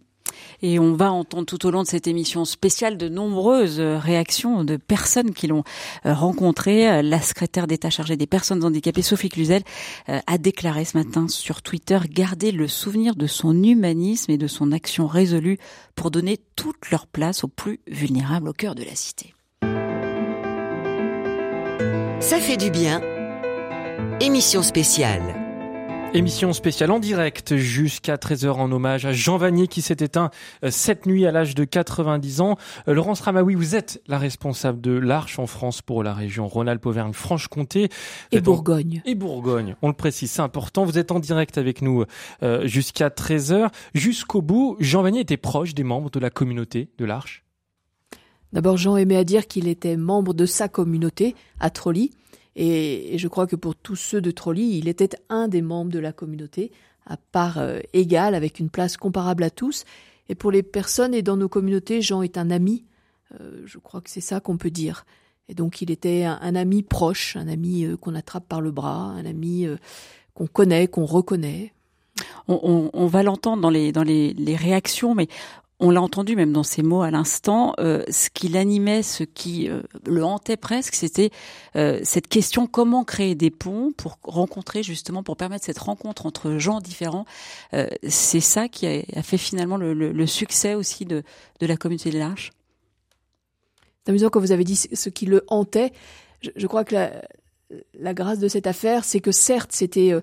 Et 0.63 0.79
on 0.79 0.95
va 0.95 1.13
entendre 1.13 1.47
tout 1.47 1.67
au 1.67 1.71
long 1.71 1.83
de 1.83 1.89
cette 1.89 2.07
émission 2.07 2.45
spéciale 2.45 2.97
de 2.97 3.09
nombreuses 3.09 3.81
réactions 3.81 4.65
de 4.65 4.77
personnes 4.77 5.33
qui 5.33 5.47
l'ont 5.47 5.65
euh, 6.07 6.15
rencontré. 6.15 7.03
La 7.03 7.21
secrétaire 7.21 7.67
d'État 7.67 7.91
chargée 7.91 8.17
des 8.17 8.27
personnes 8.27 8.65
handicapées, 8.65 9.03
Sophie 9.03 9.29
Cluzel, 9.29 9.63
euh, 10.09 10.19
a 10.27 10.39
déclaré 10.39 10.85
ce 10.85 10.97
matin 10.97 11.29
sur 11.29 11.63
Twitter 11.63 11.99
garder 12.11 12.53
le 12.53 12.69
souvenir 12.69 13.15
de 13.15 13.27
son 13.27 13.63
humanisme 13.63 14.31
et 14.31 14.39
de 14.39 14.47
son 14.47 14.73
action 14.73 15.07
résolue 15.07 15.59
pour 15.95 16.11
donner 16.11 16.39
toute 16.57 16.91
leur 16.91 17.07
place 17.07 17.45
aux 17.45 17.49
plus 17.49 17.81
vulnérables 17.87 18.49
au 18.49 18.53
cœur 18.53 18.75
de 18.75 18.85
la 18.85 18.95
cité. 18.95 19.35
Ça 22.21 22.39
fait 22.39 22.57
du 22.57 22.71
bien. 22.71 23.01
Émission 24.21 24.63
spéciale. 24.63 25.50
Émission 26.13 26.53
spéciale 26.53 26.91
en 26.91 26.99
direct 26.99 27.55
jusqu'à 27.55 28.17
13h 28.17 28.51
en 28.51 28.73
hommage 28.73 29.07
à 29.07 29.13
Jean 29.13 29.37
Vanier 29.37 29.69
qui 29.69 29.81
s'est 29.81 29.99
éteint 30.01 30.31
euh, 30.65 30.71
cette 30.73 31.07
nuit 31.07 31.25
à 31.25 31.31
l'âge 31.31 31.55
de 31.55 31.63
90 31.63 32.41
ans. 32.41 32.57
Euh, 32.89 32.95
Laurence 32.95 33.21
Ramaoui, 33.21 33.55
vous 33.55 33.77
êtes 33.77 34.03
la 34.09 34.19
responsable 34.19 34.81
de 34.81 34.91
l'Arche 34.91 35.39
en 35.39 35.47
France 35.47 35.83
pour 35.83 36.03
la 36.03 36.13
région 36.13 36.49
Rhône-Alpes-Auvergne-Franche-Comté. 36.49 37.91
Et 38.33 38.41
Bourgogne. 38.41 39.03
Et 39.05 39.15
Bourgogne, 39.15 39.77
on 39.83 39.89
le 39.89 39.95
précise, 39.95 40.33
c'est 40.33 40.43
important. 40.43 40.85
Vous 40.85 40.99
êtes 40.99 41.13
en 41.13 41.21
direct 41.21 41.59
avec 41.59 41.81
nous 41.81 42.05
euh, 42.43 42.67
jusqu'à 42.67 43.09
13h. 43.09 43.69
Jusqu'au 43.95 44.43
bout, 44.43 44.77
Jean 44.81 45.03
Vanier 45.03 45.21
était 45.21 45.37
proche 45.37 45.75
des 45.75 45.85
membres 45.85 46.11
de 46.11 46.19
la 46.19 46.31
communauté 46.31 46.91
de 46.99 47.05
l'Arche? 47.05 47.45
D'abord, 48.53 48.77
Jean 48.77 48.97
aimait 48.97 49.17
à 49.17 49.23
dire 49.23 49.47
qu'il 49.47 49.69
était 49.69 49.97
membre 49.97 50.35
de 50.35 50.45
sa 50.45 50.69
communauté 50.69 51.37
à 51.61 51.71
Trolly. 51.71 52.11
Et, 52.57 53.17
je 53.19 53.29
crois 53.29 53.47
que 53.47 53.57
pour 53.57 53.75
tous 53.75 53.97
ceux 53.97 54.21
de 54.21 54.31
Trolly, 54.31 54.79
il 54.79 54.89
était 54.89 55.11
un 55.29 55.49
des 55.49 55.63
membres 55.63 55.93
de 55.93 55.99
la 55.99 56.13
communauté, 56.13 56.73
à 57.07 57.17
part 57.17 57.59
euh, 57.59 57.81
égale, 57.93 58.35
avec 58.35 58.59
une 58.59 58.71
place 58.71 58.97
comparable 58.97 59.43
à 59.43 59.51
tous. 59.51 59.85
Et 60.29 60.35
pour 60.35 60.51
les 60.51 60.63
personnes 60.63 61.15
et 61.15 61.23
dans 61.23 61.37
nos 61.37 61.49
communautés, 61.49 62.03
Jean 62.03 62.23
est 62.23 62.39
un 62.39 62.51
ami. 62.51 62.85
Euh, 63.41 63.63
je 63.65 63.79
crois 63.79 64.01
que 64.01 64.11
c'est 64.11 64.21
ça 64.21 64.41
qu'on 64.41 64.57
peut 64.57 64.71
dire. 64.71 65.05
Et 65.49 65.55
donc 65.55 65.83
il 65.83 65.91
était 65.91 66.25
un, 66.25 66.55
ami 66.55 66.83
proche, 66.83 67.37
un 67.37 67.49
ami 67.49 67.85
euh, 67.85 67.97
qu'on 67.97 68.15
attrape 68.15 68.47
par 68.47 68.61
le 68.61 68.71
bras, 68.71 69.07
un 69.17 69.27
ami 69.27 69.67
qu'on 70.35 70.47
connaît, 70.47 70.87
qu'on 70.87 71.07
reconnaît. 71.07 71.73
On, 72.47 73.07
va 73.07 73.23
l'entendre 73.23 73.63
dans 73.63 73.71
les 73.71 73.93
dans 73.93 74.03
les, 74.03 74.35
les 74.35 74.57
réactions, 74.57 75.15
mais 75.15 75.29
on 75.81 75.91
l'a 75.91 76.03
entendu 76.03 76.37
même 76.37 76.53
dans 76.53 76.63
ses 76.63 76.83
mots 76.83 77.03
à 77.03 77.11
l'instant, 77.11 77.75
euh, 77.81 78.05
ce 78.11 78.29
qui 78.29 78.49
l'animait, 78.49 79.03
ce 79.03 79.25
qui 79.25 79.69
euh, 79.69 79.81
le 80.07 80.23
hantait 80.25 80.59
presque, 80.59 80.95
c'était 80.95 81.31
euh, 81.75 82.01
cette 82.05 82.29
question 82.29 82.67
comment 82.67 83.03
créer 83.03 83.35
des 83.35 83.51
ponts 83.51 83.91
pour 83.97 84.19
rencontrer 84.23 84.83
justement, 84.83 85.23
pour 85.23 85.39
permettre 85.39 85.65
cette 85.65 85.79
rencontre 85.79 86.27
entre 86.27 86.59
gens 86.59 86.81
différents. 86.81 87.25
c'est 88.07 88.41
ça 88.41 88.69
qui 88.69 88.87
a, 88.87 89.23
fait 89.23 89.39
finalement 89.39 89.77
le, 89.77 90.27
succès 90.27 90.75
aussi 90.75 91.07
de, 91.07 91.23
de 91.61 91.67
la 91.67 91.77
communauté 91.77 92.11
de 92.11 92.19
l'Arche. 92.19 92.53
C'est 94.05 94.11
amusant 94.11 94.29
quand 94.29 94.41
vous 94.41 94.53
avez 94.53 94.65
dit 94.65 94.77
ce 94.77 95.09
qui 95.09 95.27
le 95.27 95.45
hantait. 95.49 95.93
Je, 96.43 96.51
je 96.57 96.67
crois 96.67 96.85
que 96.85 96.95
la, 96.95 97.23
la 97.99 98.15
grâce 98.15 98.39
de 98.39 98.49
cette 98.49 98.67
affaire, 98.67 99.05
c'est 99.05 99.21
que 99.21 99.33
certes, 99.33 99.71
c'était 99.73 100.13
euh, 100.13 100.21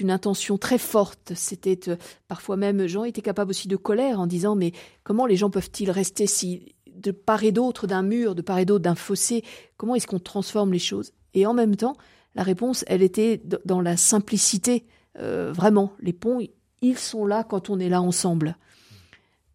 une 0.00 0.10
intention 0.10 0.58
très 0.58 0.78
forte. 0.78 1.32
C'était 1.34 1.88
euh, 1.88 1.96
parfois 2.28 2.56
même 2.56 2.86
Jean 2.86 3.04
était 3.04 3.22
capable 3.22 3.50
aussi 3.50 3.68
de 3.68 3.76
colère 3.76 4.20
en 4.20 4.26
disant 4.26 4.54
mais 4.54 4.72
comment 5.02 5.26
les 5.26 5.36
gens 5.36 5.50
peuvent-ils 5.50 5.90
rester 5.90 6.26
si 6.26 6.74
de 6.86 7.10
part 7.10 7.44
et 7.44 7.52
d'autre 7.52 7.86
d'un 7.86 8.02
mur, 8.02 8.34
de 8.34 8.42
part 8.42 8.58
et 8.58 8.64
d'autre 8.64 8.82
d'un 8.84 8.94
fossé 8.94 9.44
Comment 9.76 9.94
est-ce 9.94 10.06
qu'on 10.06 10.18
transforme 10.18 10.72
les 10.72 10.78
choses? 10.78 11.12
Et 11.34 11.46
en 11.46 11.54
même 11.54 11.76
temps, 11.76 11.96
la 12.34 12.42
réponse, 12.42 12.84
elle 12.86 13.02
était 13.02 13.40
dans 13.64 13.80
la 13.80 13.96
simplicité. 13.96 14.84
Euh, 15.18 15.52
vraiment, 15.52 15.92
les 16.00 16.12
ponts, 16.12 16.40
ils 16.82 16.98
sont 16.98 17.26
là 17.26 17.44
quand 17.44 17.70
on 17.70 17.78
est 17.78 17.88
là 17.88 18.00
ensemble. 18.00 18.56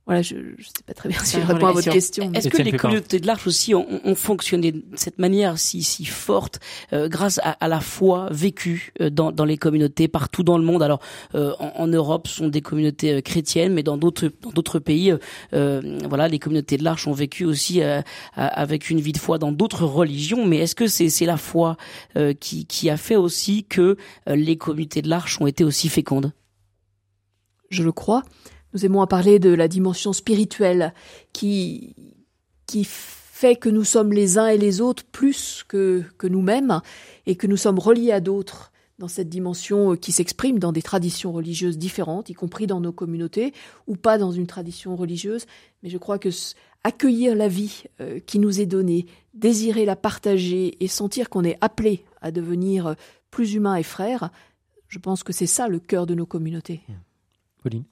Voilà, 0.05 0.21
je 0.21 0.35
ne 0.35 0.41
sais 0.57 0.83
pas 0.85 0.93
très 0.93 1.07
bien 1.07 1.17
si 1.23 1.39
je 1.39 1.45
réponds 1.45 1.67
à 1.67 1.71
votre 1.71 1.89
question. 1.89 2.29
Est-ce 2.33 2.49
que 2.49 2.61
les 2.61 2.73
communautés 2.73 3.21
de 3.21 3.27
l'Arche 3.27 3.47
aussi 3.47 3.73
ont, 3.73 3.87
ont, 4.03 4.15
fonctionné 4.15 4.73
de 4.73 4.83
cette 4.95 5.17
manière 5.17 5.57
si, 5.57 5.81
si 5.81 6.03
forte 6.03 6.59
euh, 6.91 7.07
grâce 7.07 7.39
à, 7.41 7.51
à, 7.51 7.69
la 7.69 7.79
foi 7.79 8.27
vécue 8.29 8.91
euh, 8.99 9.09
dans, 9.09 9.31
dans, 9.31 9.45
les 9.45 9.55
communautés 9.57 10.09
partout 10.09 10.43
dans 10.43 10.57
le 10.57 10.65
monde? 10.65 10.83
Alors, 10.83 10.99
euh, 11.35 11.53
en, 11.57 11.71
en, 11.83 11.87
Europe, 11.87 12.27
ce 12.27 12.35
sont 12.35 12.49
des 12.49 12.59
communautés 12.61 13.21
chrétiennes, 13.21 13.73
mais 13.73 13.83
dans 13.83 13.95
d'autres 13.95 14.29
dans 14.41 14.49
d'autres 14.49 14.79
pays, 14.79 15.13
voilà, 15.51 16.27
les 16.27 16.39
communautés 16.39 16.75
de 16.77 16.83
l'Arche 16.83 17.07
ont 17.07 17.13
vécu 17.13 17.45
aussi 17.45 17.81
avec 18.35 18.89
une 18.89 18.99
vie 18.99 19.13
de 19.13 19.17
foi 19.17 19.37
dans 19.37 19.51
d'autres 19.51 19.85
religions. 19.85 20.45
Mais 20.45 20.57
est-ce 20.57 20.75
que 20.75 20.87
c'est 20.87 21.09
c'est 21.09 21.25
la 21.25 21.37
foi 21.37 21.77
qui, 22.39 22.65
qui 22.65 22.89
a 22.89 22.97
fait 22.97 23.15
aussi 23.15 23.63
que 23.63 23.97
les 24.27 24.57
communautés 24.57 25.01
de 25.01 25.09
l'Arche 25.09 25.39
ont 25.39 25.47
été 25.47 25.63
aussi 25.63 25.87
fécondes? 25.87 26.33
Je 27.69 27.83
le 27.83 27.91
crois. 27.91 28.23
Nous 28.73 28.85
aimons 28.85 29.05
parler 29.07 29.39
de 29.39 29.53
la 29.53 29.67
dimension 29.67 30.13
spirituelle 30.13 30.93
qui, 31.31 31.95
qui 32.65 32.85
fait 32.85 33.55
que 33.55 33.69
nous 33.69 33.83
sommes 33.83 34.13
les 34.13 34.37
uns 34.37 34.47
et 34.47 34.57
les 34.57 34.81
autres 34.81 35.03
plus 35.03 35.63
que, 35.67 36.03
que 36.17 36.27
nous-mêmes 36.27 36.81
et 37.25 37.35
que 37.35 37.47
nous 37.47 37.57
sommes 37.57 37.79
reliés 37.79 38.11
à 38.11 38.19
d'autres 38.19 38.71
dans 38.99 39.07
cette 39.07 39.29
dimension 39.29 39.95
qui 39.95 40.11
s'exprime 40.11 40.59
dans 40.59 40.71
des 40.71 40.81
traditions 40.81 41.31
religieuses 41.31 41.77
différentes, 41.77 42.29
y 42.29 42.33
compris 42.33 42.67
dans 42.67 42.79
nos 42.79 42.91
communautés, 42.91 43.53
ou 43.87 43.95
pas 43.95 44.17
dans 44.17 44.31
une 44.31 44.47
tradition 44.47 44.95
religieuse. 44.95 45.45
Mais 45.81 45.89
je 45.89 45.97
crois 45.97 46.19
que 46.19 46.29
accueillir 46.83 47.35
la 47.35 47.47
vie 47.47 47.83
euh, 48.01 48.19
qui 48.19 48.39
nous 48.39 48.61
est 48.61 48.65
donnée, 48.65 49.07
désirer 49.33 49.85
la 49.85 49.95
partager 49.95 50.83
et 50.83 50.87
sentir 50.87 51.29
qu'on 51.29 51.43
est 51.43 51.57
appelé 51.61 52.05
à 52.21 52.31
devenir 52.31 52.95
plus 53.31 53.53
humain 53.53 53.75
et 53.75 53.83
frère, 53.83 54.29
je 54.87 54.99
pense 54.99 55.23
que 55.23 55.33
c'est 55.33 55.47
ça 55.47 55.67
le 55.67 55.79
cœur 55.79 56.05
de 56.05 56.13
nos 56.13 56.25
communautés. 56.25 56.81
Pauline? 57.61 57.83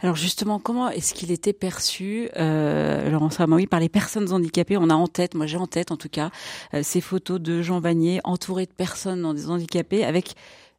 Alors 0.00 0.16
justement, 0.16 0.58
comment 0.58 0.88
est-ce 0.88 1.14
qu'il 1.14 1.30
était 1.30 1.52
perçu, 1.52 2.28
euh, 2.36 3.10
Laurent 3.10 3.30
Samaoui, 3.30 3.66
par 3.66 3.80
les 3.80 3.88
personnes 3.88 4.32
handicapées 4.32 4.76
On 4.76 4.90
a 4.90 4.94
en 4.94 5.06
tête, 5.06 5.34
moi 5.34 5.46
j'ai 5.46 5.56
en 5.56 5.66
tête 5.66 5.90
en 5.90 5.96
tout 5.96 6.08
cas, 6.08 6.30
euh, 6.74 6.82
ces 6.82 7.00
photos 7.00 7.40
de 7.40 7.62
Jean 7.62 7.80
Vanier 7.80 8.20
entouré 8.24 8.66
de 8.66 8.72
personnes 8.72 9.22
dans 9.22 9.34
des 9.34 9.48
handicapés 9.48 10.04
avec 10.04 10.34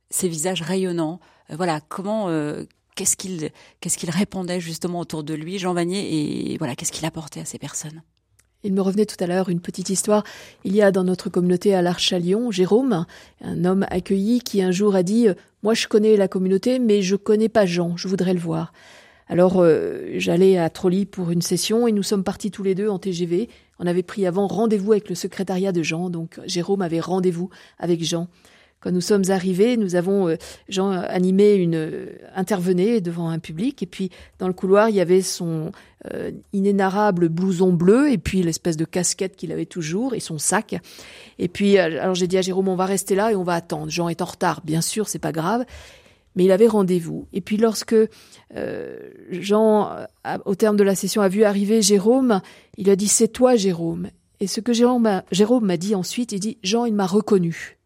ses 0.09 0.27
visages 0.27 0.61
rayonnants. 0.61 1.19
Euh, 1.49 1.55
voilà, 1.55 1.81
comment, 1.81 2.29
euh, 2.29 2.65
qu'est-ce 2.95 3.17
qu'il, 3.17 3.49
qu'est-ce 3.79 3.97
qu'il 3.97 4.09
répondait 4.09 4.59
justement 4.59 4.99
autour 4.99 5.23
de 5.23 5.33
lui, 5.33 5.57
Jean 5.57 5.73
Vanier, 5.73 6.51
et 6.53 6.57
voilà, 6.57 6.75
qu'est-ce 6.75 6.91
qu'il 6.91 7.05
apportait 7.05 7.39
à 7.39 7.45
ces 7.45 7.57
personnes? 7.57 8.03
Il 8.63 8.73
me 8.73 8.81
revenait 8.81 9.05
tout 9.05 9.21
à 9.23 9.27
l'heure 9.27 9.49
une 9.49 9.59
petite 9.59 9.89
histoire. 9.89 10.23
Il 10.63 10.75
y 10.75 10.81
a 10.81 10.91
dans 10.91 11.03
notre 11.03 11.29
communauté 11.29 11.73
à 11.73 11.81
l'Arche 11.81 12.13
à 12.13 12.19
Lyon, 12.19 12.51
Jérôme, 12.51 13.05
un 13.41 13.65
homme 13.65 13.85
accueilli 13.89 14.41
qui 14.41 14.61
un 14.61 14.71
jour 14.71 14.95
a 14.95 15.03
dit 15.03 15.27
Moi 15.63 15.73
je 15.73 15.87
connais 15.87 16.15
la 16.17 16.27
communauté, 16.27 16.79
mais 16.79 17.01
je 17.01 17.15
connais 17.15 17.49
pas 17.49 17.65
Jean, 17.65 17.97
je 17.97 18.07
voudrais 18.07 18.33
le 18.33 18.39
voir. 18.39 18.73
Alors 19.27 19.61
euh, 19.61 20.11
j'allais 20.17 20.57
à 20.57 20.69
Trolly 20.69 21.05
pour 21.05 21.31
une 21.31 21.41
session 21.41 21.87
et 21.87 21.91
nous 21.91 22.03
sommes 22.03 22.23
partis 22.23 22.51
tous 22.51 22.63
les 22.63 22.75
deux 22.75 22.89
en 22.89 22.99
TGV. 22.99 23.49
On 23.79 23.87
avait 23.87 24.03
pris 24.03 24.27
avant 24.27 24.45
rendez-vous 24.45 24.91
avec 24.91 25.09
le 25.09 25.15
secrétariat 25.15 25.71
de 25.71 25.81
Jean, 25.81 26.09
donc 26.09 26.39
Jérôme 26.45 26.81
avait 26.81 26.99
rendez-vous 26.99 27.49
avec 27.79 28.03
Jean. 28.03 28.27
Quand 28.81 28.91
nous 28.91 29.01
sommes 29.01 29.23
arrivés, 29.29 29.77
nous 29.77 29.95
avons 29.95 30.27
euh, 30.27 30.35
Jean 30.67 30.89
animé 30.89 31.53
une 31.53 31.75
euh, 31.75 32.07
intervenait 32.35 32.99
devant 32.99 33.29
un 33.29 33.37
public 33.37 33.81
et 33.83 33.85
puis 33.85 34.09
dans 34.39 34.47
le 34.47 34.53
couloir 34.53 34.89
il 34.89 34.95
y 34.95 34.99
avait 34.99 35.21
son 35.21 35.71
euh, 36.11 36.31
inénarrable 36.51 37.29
blouson 37.29 37.71
bleu 37.71 38.11
et 38.11 38.17
puis 38.17 38.41
l'espèce 38.41 38.77
de 38.77 38.85
casquette 38.85 39.35
qu'il 39.35 39.51
avait 39.51 39.67
toujours 39.67 40.15
et 40.15 40.19
son 40.19 40.39
sac. 40.39 40.75
Et 41.37 41.47
puis 41.47 41.77
alors 41.77 42.15
j'ai 42.15 42.27
dit 42.27 42.39
à 42.39 42.41
Jérôme 42.41 42.67
on 42.67 42.75
va 42.75 42.85
rester 42.85 43.13
là 43.13 43.31
et 43.31 43.35
on 43.35 43.43
va 43.43 43.53
attendre. 43.53 43.89
Jean 43.89 44.09
est 44.09 44.23
en 44.23 44.25
retard, 44.25 44.61
bien 44.65 44.81
sûr 44.81 45.07
c'est 45.07 45.19
pas 45.19 45.31
grave 45.31 45.63
mais 46.35 46.45
il 46.45 46.51
avait 46.51 46.67
rendez-vous. 46.67 47.27
Et 47.33 47.41
puis 47.41 47.57
lorsque 47.57 47.93
euh, 48.55 48.99
Jean, 49.31 49.97
au 50.45 50.55
terme 50.55 50.77
de 50.77 50.83
la 50.83 50.95
session, 50.95 51.21
a 51.21 51.27
vu 51.27 51.43
arriver 51.43 51.81
Jérôme, 51.81 52.41
il 52.77 52.89
a 52.89 52.95
dit 52.95 53.09
c'est 53.09 53.27
toi 53.27 53.57
Jérôme. 53.57 54.09
Et 54.39 54.47
ce 54.47 54.61
que 54.61 54.73
Jérôme 54.73 55.21
m'a 55.61 55.77
dit 55.77 55.93
ensuite, 55.93 56.31
il 56.31 56.39
dit 56.39 56.57
Jean, 56.63 56.85
il 56.85 56.95
m'a 56.95 57.05
reconnu. 57.05 57.80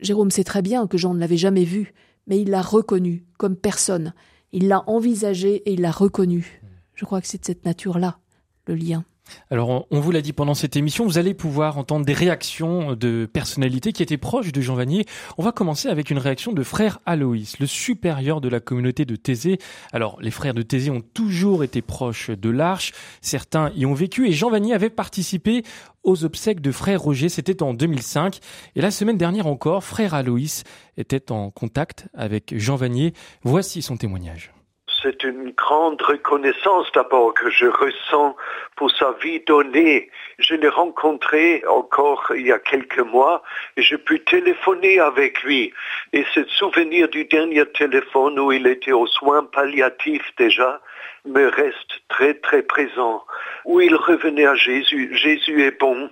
Jérôme 0.00 0.30
sait 0.30 0.44
très 0.44 0.62
bien 0.62 0.86
que 0.86 0.98
Jean 0.98 1.14
ne 1.14 1.20
l'avait 1.20 1.36
jamais 1.36 1.64
vu, 1.64 1.92
mais 2.26 2.40
il 2.40 2.50
l'a 2.50 2.62
reconnu 2.62 3.24
comme 3.38 3.56
personne. 3.56 4.14
Il 4.52 4.68
l'a 4.68 4.88
envisagé 4.88 5.56
et 5.68 5.74
il 5.74 5.80
l'a 5.80 5.90
reconnu. 5.90 6.62
Je 6.94 7.04
crois 7.04 7.20
que 7.20 7.26
c'est 7.26 7.40
de 7.40 7.44
cette 7.44 7.64
nature-là, 7.64 8.18
le 8.66 8.74
lien. 8.74 9.04
Alors, 9.50 9.86
on 9.90 10.00
vous 10.00 10.10
l'a 10.10 10.22
dit 10.22 10.32
pendant 10.32 10.54
cette 10.54 10.76
émission, 10.76 11.04
vous 11.04 11.18
allez 11.18 11.34
pouvoir 11.34 11.78
entendre 11.78 12.04
des 12.04 12.12
réactions 12.12 12.94
de 12.94 13.28
personnalités 13.32 13.92
qui 13.92 14.02
étaient 14.02 14.16
proches 14.16 14.52
de 14.52 14.60
Jean 14.60 14.74
Vanier. 14.74 15.04
On 15.38 15.42
va 15.42 15.52
commencer 15.52 15.88
avec 15.88 16.10
une 16.10 16.18
réaction 16.18 16.52
de 16.52 16.62
frère 16.62 17.00
Aloïs, 17.06 17.58
le 17.58 17.66
supérieur 17.66 18.40
de 18.40 18.48
la 18.48 18.60
communauté 18.60 19.04
de 19.04 19.16
Thésée. 19.16 19.58
Alors, 19.92 20.18
les 20.20 20.30
frères 20.30 20.54
de 20.54 20.62
Thésée 20.62 20.90
ont 20.90 21.02
toujours 21.14 21.64
été 21.64 21.82
proches 21.82 22.30
de 22.30 22.50
l'Arche. 22.50 22.92
Certains 23.20 23.70
y 23.76 23.86
ont 23.86 23.94
vécu 23.94 24.28
et 24.28 24.32
Jean 24.32 24.50
Vanier 24.50 24.74
avait 24.74 24.90
participé 24.90 25.62
aux 26.02 26.24
obsèques 26.24 26.60
de 26.60 26.72
frère 26.72 27.00
Roger. 27.00 27.28
C'était 27.28 27.62
en 27.62 27.74
2005. 27.74 28.38
Et 28.76 28.80
la 28.80 28.90
semaine 28.90 29.18
dernière 29.18 29.46
encore, 29.46 29.84
frère 29.84 30.14
Aloïs 30.14 30.64
était 30.96 31.30
en 31.30 31.50
contact 31.50 32.08
avec 32.14 32.54
Jean 32.56 32.76
Vanier. 32.76 33.12
Voici 33.42 33.82
son 33.82 33.96
témoignage 33.96 34.55
c'est 35.02 35.24
une 35.24 35.50
grande 35.52 36.00
reconnaissance 36.00 36.90
d'abord 36.92 37.34
que 37.34 37.50
je 37.50 37.66
ressens 37.66 38.36
pour 38.76 38.90
sa 38.90 39.12
vie 39.22 39.40
donnée. 39.40 40.10
Je 40.38 40.54
l'ai 40.54 40.68
rencontré 40.68 41.62
encore 41.68 42.32
il 42.34 42.46
y 42.46 42.52
a 42.52 42.58
quelques 42.58 43.00
mois 43.00 43.42
et 43.76 43.82
j'ai 43.82 43.98
pu 43.98 44.20
téléphoner 44.20 44.98
avec 45.00 45.42
lui. 45.42 45.72
Et 46.12 46.24
ce 46.34 46.44
souvenir 46.44 47.08
du 47.08 47.24
dernier 47.24 47.66
téléphone 47.66 48.38
où 48.38 48.52
il 48.52 48.66
était 48.66 48.92
aux 48.92 49.06
soins 49.06 49.44
palliatifs 49.44 50.32
déjà 50.38 50.80
me 51.24 51.48
reste 51.48 52.00
très 52.08 52.34
très 52.34 52.62
présent. 52.62 53.24
Où 53.64 53.80
il 53.80 53.94
revenait 53.94 54.46
à 54.46 54.54
Jésus. 54.54 55.14
Jésus 55.14 55.64
est 55.64 55.78
bon. 55.78 56.10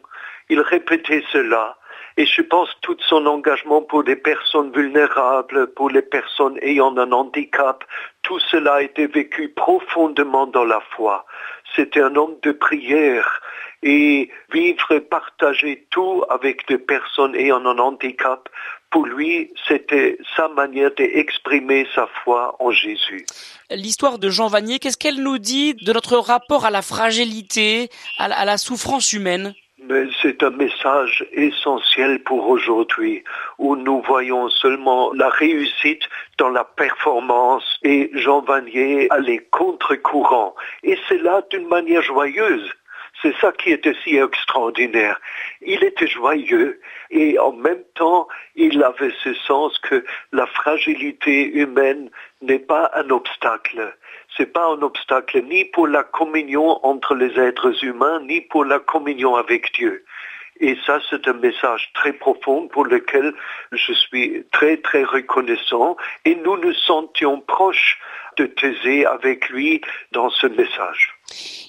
Il 0.49 0.61
répétait 0.61 1.25
cela. 1.33 1.77
Et 2.17 2.27
je 2.27 2.43
pense 2.43 2.69
tout 2.81 2.97
son 3.09 3.27
engagement 3.27 3.83
pour 3.83 4.05
les 4.05 4.15
personnes 4.15 4.71
vulnérables, 4.73 5.73
pour 5.75 5.91
les 5.91 6.03
personnes 6.03 6.59
ayant 6.63 6.97
un 6.97 7.11
handicap, 7.11 7.85
tout 8.23 8.39
cela 8.39 8.75
a 8.75 8.83
été 8.83 9.07
vécu 9.07 9.49
profondément 9.49 10.47
dans 10.47 10.65
la 10.65 10.81
foi. 10.95 11.27
C'était 11.75 12.01
un 12.01 12.15
homme 12.15 12.37
de 12.43 12.53
prière 12.53 13.41
et 13.83 14.31
vivre, 14.53 14.99
partager 14.99 15.87
tout 15.91 16.25
avec 16.31 16.67
des 16.69 16.79
personnes 16.79 17.35
ayant 17.35 17.67
un 17.67 17.79
handicap, 17.79 18.49
pour 18.91 19.07
lui, 19.07 19.51
c'était 19.67 20.17
sa 20.37 20.47
manière 20.47 20.93
d'exprimer 20.95 21.85
sa 21.97 22.07
foi 22.23 22.55
en 22.61 22.71
Jésus. 22.71 23.27
L'histoire 23.69 24.21
de 24.21 24.31
Jean 24.31 24.47
Vanier, 24.47 24.79
qu'est-ce 24.79 24.97
qu'elle 24.97 25.21
nous 25.21 25.39
dit 25.39 25.75
de 25.75 25.93
notre 25.93 26.17
rapport 26.17 26.65
à 26.65 26.71
la 26.71 26.81
fragilité, 26.81 27.89
à 28.21 28.45
la 28.45 28.57
souffrance 28.57 29.13
humaine? 29.13 29.53
Mais 29.89 30.07
c'est 30.23 30.43
un 30.43 30.51
message 30.51 31.27
essentiel 31.33 32.23
pour 32.23 32.49
aujourd'hui, 32.49 33.25
où 33.59 33.77
nous 33.77 34.03
voyons 34.03 34.49
seulement 34.49 35.13
la 35.13 35.29
réussite 35.29 36.03
dans 36.39 36.49
la 36.49 36.65
performance 36.65 37.65
et 37.83 38.11
Jean 38.15 38.41
Vanier 38.41 39.07
allait 39.11 39.47
contre-courant. 39.51 40.55
Et 40.83 40.99
c'est 41.09 41.23
là 41.23 41.43
d'une 41.51 41.69
manière 41.69 42.03
joyeuse. 42.03 42.71
C'est 43.25 43.35
ça 43.41 43.53
qui 43.53 43.71
était 43.71 43.97
si 44.05 44.19
extraordinaire. 44.19 45.19
Il 45.63 45.83
était 45.83 46.07
joyeux 46.07 46.79
et 47.11 47.39
en 47.39 47.53
même 47.53 47.83
temps, 47.95 48.29
il 48.55 48.83
avait 48.85 49.15
ce 49.25 49.33
sens 49.33 49.79
que 49.79 50.05
la 50.31 50.47
fragilité 50.47 51.47
humaine 51.55 52.11
n'est 52.43 52.59
pas 52.59 52.91
un 52.95 53.09
obstacle 53.09 53.97
c'est 54.37 54.53
pas 54.53 54.67
un 54.67 54.83
obstacle 54.83 55.43
ni 55.45 55.65
pour 55.65 55.87
la 55.87 56.03
communion 56.03 56.85
entre 56.85 57.15
les 57.15 57.39
êtres 57.39 57.85
humains, 57.85 58.21
ni 58.21 58.41
pour 58.41 58.65
la 58.65 58.79
communion 58.79 59.37
avec 59.37 59.73
Dieu. 59.75 60.05
Et 60.61 60.77
ça, 60.87 61.01
c'est 61.11 61.27
un 61.27 61.35
message 61.35 61.91
très 61.95 62.13
profond 62.13 62.69
pour 62.69 62.85
lequel 62.87 63.35
je 63.73 63.93
suis 63.93 64.45
très, 64.53 64.77
très 64.77 65.03
reconnaissant. 65.03 65.97
Et 66.25 66.37
nous 66.37 66.57
nous 66.57 66.73
sentions 66.75 67.41
proches 67.41 67.99
de 68.37 68.47
Thésée 68.47 69.05
avec 69.05 69.49
lui 69.49 69.81
dans 70.13 70.31
ce 70.31 70.47
message. 70.47 71.15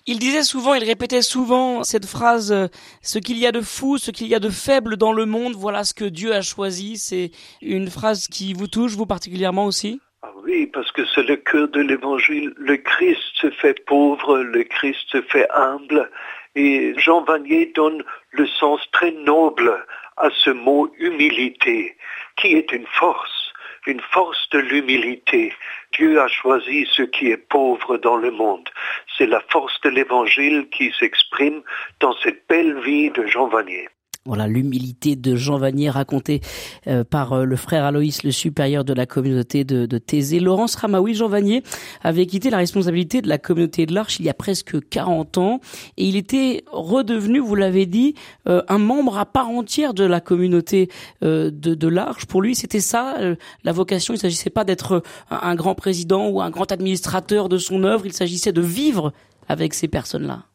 Il 0.08 0.20
disait 0.20 0.44
souvent, 0.44 0.74
il 0.74 0.84
répétait 0.84 1.22
souvent 1.22 1.84
cette 1.84 2.06
phrase, 2.06 2.52
euh, 2.52 2.68
ce 3.02 3.20
qu'il 3.20 3.38
y 3.38 3.48
a 3.48 3.52
de 3.52 3.62
fou, 3.62 3.98
ce 3.98 4.12
qu'il 4.12 4.28
y 4.28 4.36
a 4.36 4.40
de 4.40 4.50
faible 4.50 4.98
dans 4.98 5.14
le 5.14 5.26
monde, 5.26 5.56
voilà 5.56 5.84
ce 5.84 5.94
que 5.94 6.06
Dieu 6.06 6.34
a 6.34 6.42
choisi. 6.42 6.98
C'est 6.98 7.32
une 7.62 7.90
phrase 7.90 8.28
qui 8.28 8.54
vous 8.54 8.68
touche, 8.68 8.94
vous 8.94 9.06
particulièrement 9.06 9.66
aussi? 9.66 10.00
Ah 10.22 10.32
oui, 10.44 10.68
parce 10.68 10.92
que 10.92 11.06
c'est 11.14 11.24
le 11.24 11.36
cœur 11.36 11.68
de 11.68 11.82
l'évangile. 11.82 12.54
Le 12.58 12.78
Christ 12.78 13.22
se 13.36 13.50
fait 13.52 13.86
pauvre, 13.86 14.40
le 14.40 14.64
Christ 14.64 15.06
se 15.12 15.22
fait 15.22 15.48
humble. 15.52 16.10
Et 16.56 16.94
Jean 16.98 17.22
Vanier 17.22 17.72
donne 17.76 18.04
le 18.32 18.48
sens 18.48 18.80
très 18.92 19.12
noble 19.12 19.86
à 20.18 20.30
ce 20.44 20.50
mot 20.50 20.92
humilité, 20.98 21.98
qui 22.38 22.54
est 22.54 22.72
une 22.72 22.88
force, 22.88 23.45
une 23.86 24.02
force 24.02 24.50
de 24.52 24.60
l'humilité. 24.60 25.54
Dieu 25.94 26.20
a 26.20 26.28
choisi 26.28 26.88
ce 26.92 27.04
qui 27.04 27.32
est 27.32 27.38
pauvre 27.38 27.98
dans 27.98 28.18
le 28.18 28.32
monde. 28.32 28.70
C'est 29.18 29.28
la 29.28 29.42
force 29.50 29.80
de 29.82 29.90
l'évangile 29.90 30.68
qui 30.72 30.92
s'exprime 30.98 31.62
dans 32.00 32.14
cette 32.24 32.48
belle 32.48 32.80
vie 32.82 33.10
de 33.12 33.26
Jean 33.26 33.48
Vanier. 33.48 33.90
Voilà 34.28 34.48
l'humilité 34.48 35.16
de 35.16 35.36
Jean 35.36 35.60
Vanier 35.60 35.92
racontée 35.92 36.42
euh, 36.88 37.04
par 37.04 37.34
euh, 37.34 37.44
le 37.46 37.56
frère 37.56 37.84
Aloïs, 37.84 38.24
le 38.24 38.32
supérieur 38.32 38.84
de 38.84 38.92
la 38.92 39.06
communauté 39.06 39.64
de, 39.64 39.86
de 39.86 39.98
Thésée. 40.00 40.40
Laurence 40.40 40.74
Ramaoui, 40.74 41.14
Jean 41.14 41.28
Vanier 41.28 41.62
avait 42.02 42.26
quitté 42.26 42.50
la 42.50 42.58
responsabilité 42.58 43.22
de 43.22 43.30
la 43.30 43.38
communauté 43.38 43.86
de 43.86 43.94
l'Arche 43.94 44.20
il 44.20 44.26
y 44.26 44.30
a 44.30 44.34
presque 44.34 44.90
40 44.90 45.38
ans 45.38 45.60
et 45.98 46.06
il 46.06 46.16
était 46.16 46.64
redevenu, 46.72 47.38
vous 47.38 47.54
l'avez 47.54 47.86
dit, 47.86 48.16
euh, 48.48 48.64
un 48.68 48.80
membre 48.80 49.20
à 49.20 49.28
part 49.28 49.50
entière 49.50 49.94
de 49.94 50.04
la 50.04 50.22
communauté 50.22 50.90
de, 51.22 51.52
de 51.52 51.88
l'Arche. 51.88 52.26
Pour 52.26 52.42
lui, 52.42 52.56
c'était 52.56 52.80
ça 52.80 53.18
la 53.64 53.72
vocation. 53.72 54.16
Il 54.16 54.18
ne 54.18 54.22
s'agissait 54.22 54.50
pas 54.50 54.64
d'être 54.64 55.04
un, 55.30 55.50
un 55.50 55.54
grand 55.54 55.76
président 55.76 56.30
ou 56.30 56.42
un 56.42 56.50
grand 56.50 56.72
administrateur 56.72 57.48
de 57.48 57.60
son 57.60 57.84
œuvre. 57.84 58.08
Il 58.08 58.14
s'agissait 58.14 58.54
de 58.54 58.62
vivre 58.62 59.14
avec 59.48 59.76
ces 59.76 59.88
personnes-là. 59.88 60.46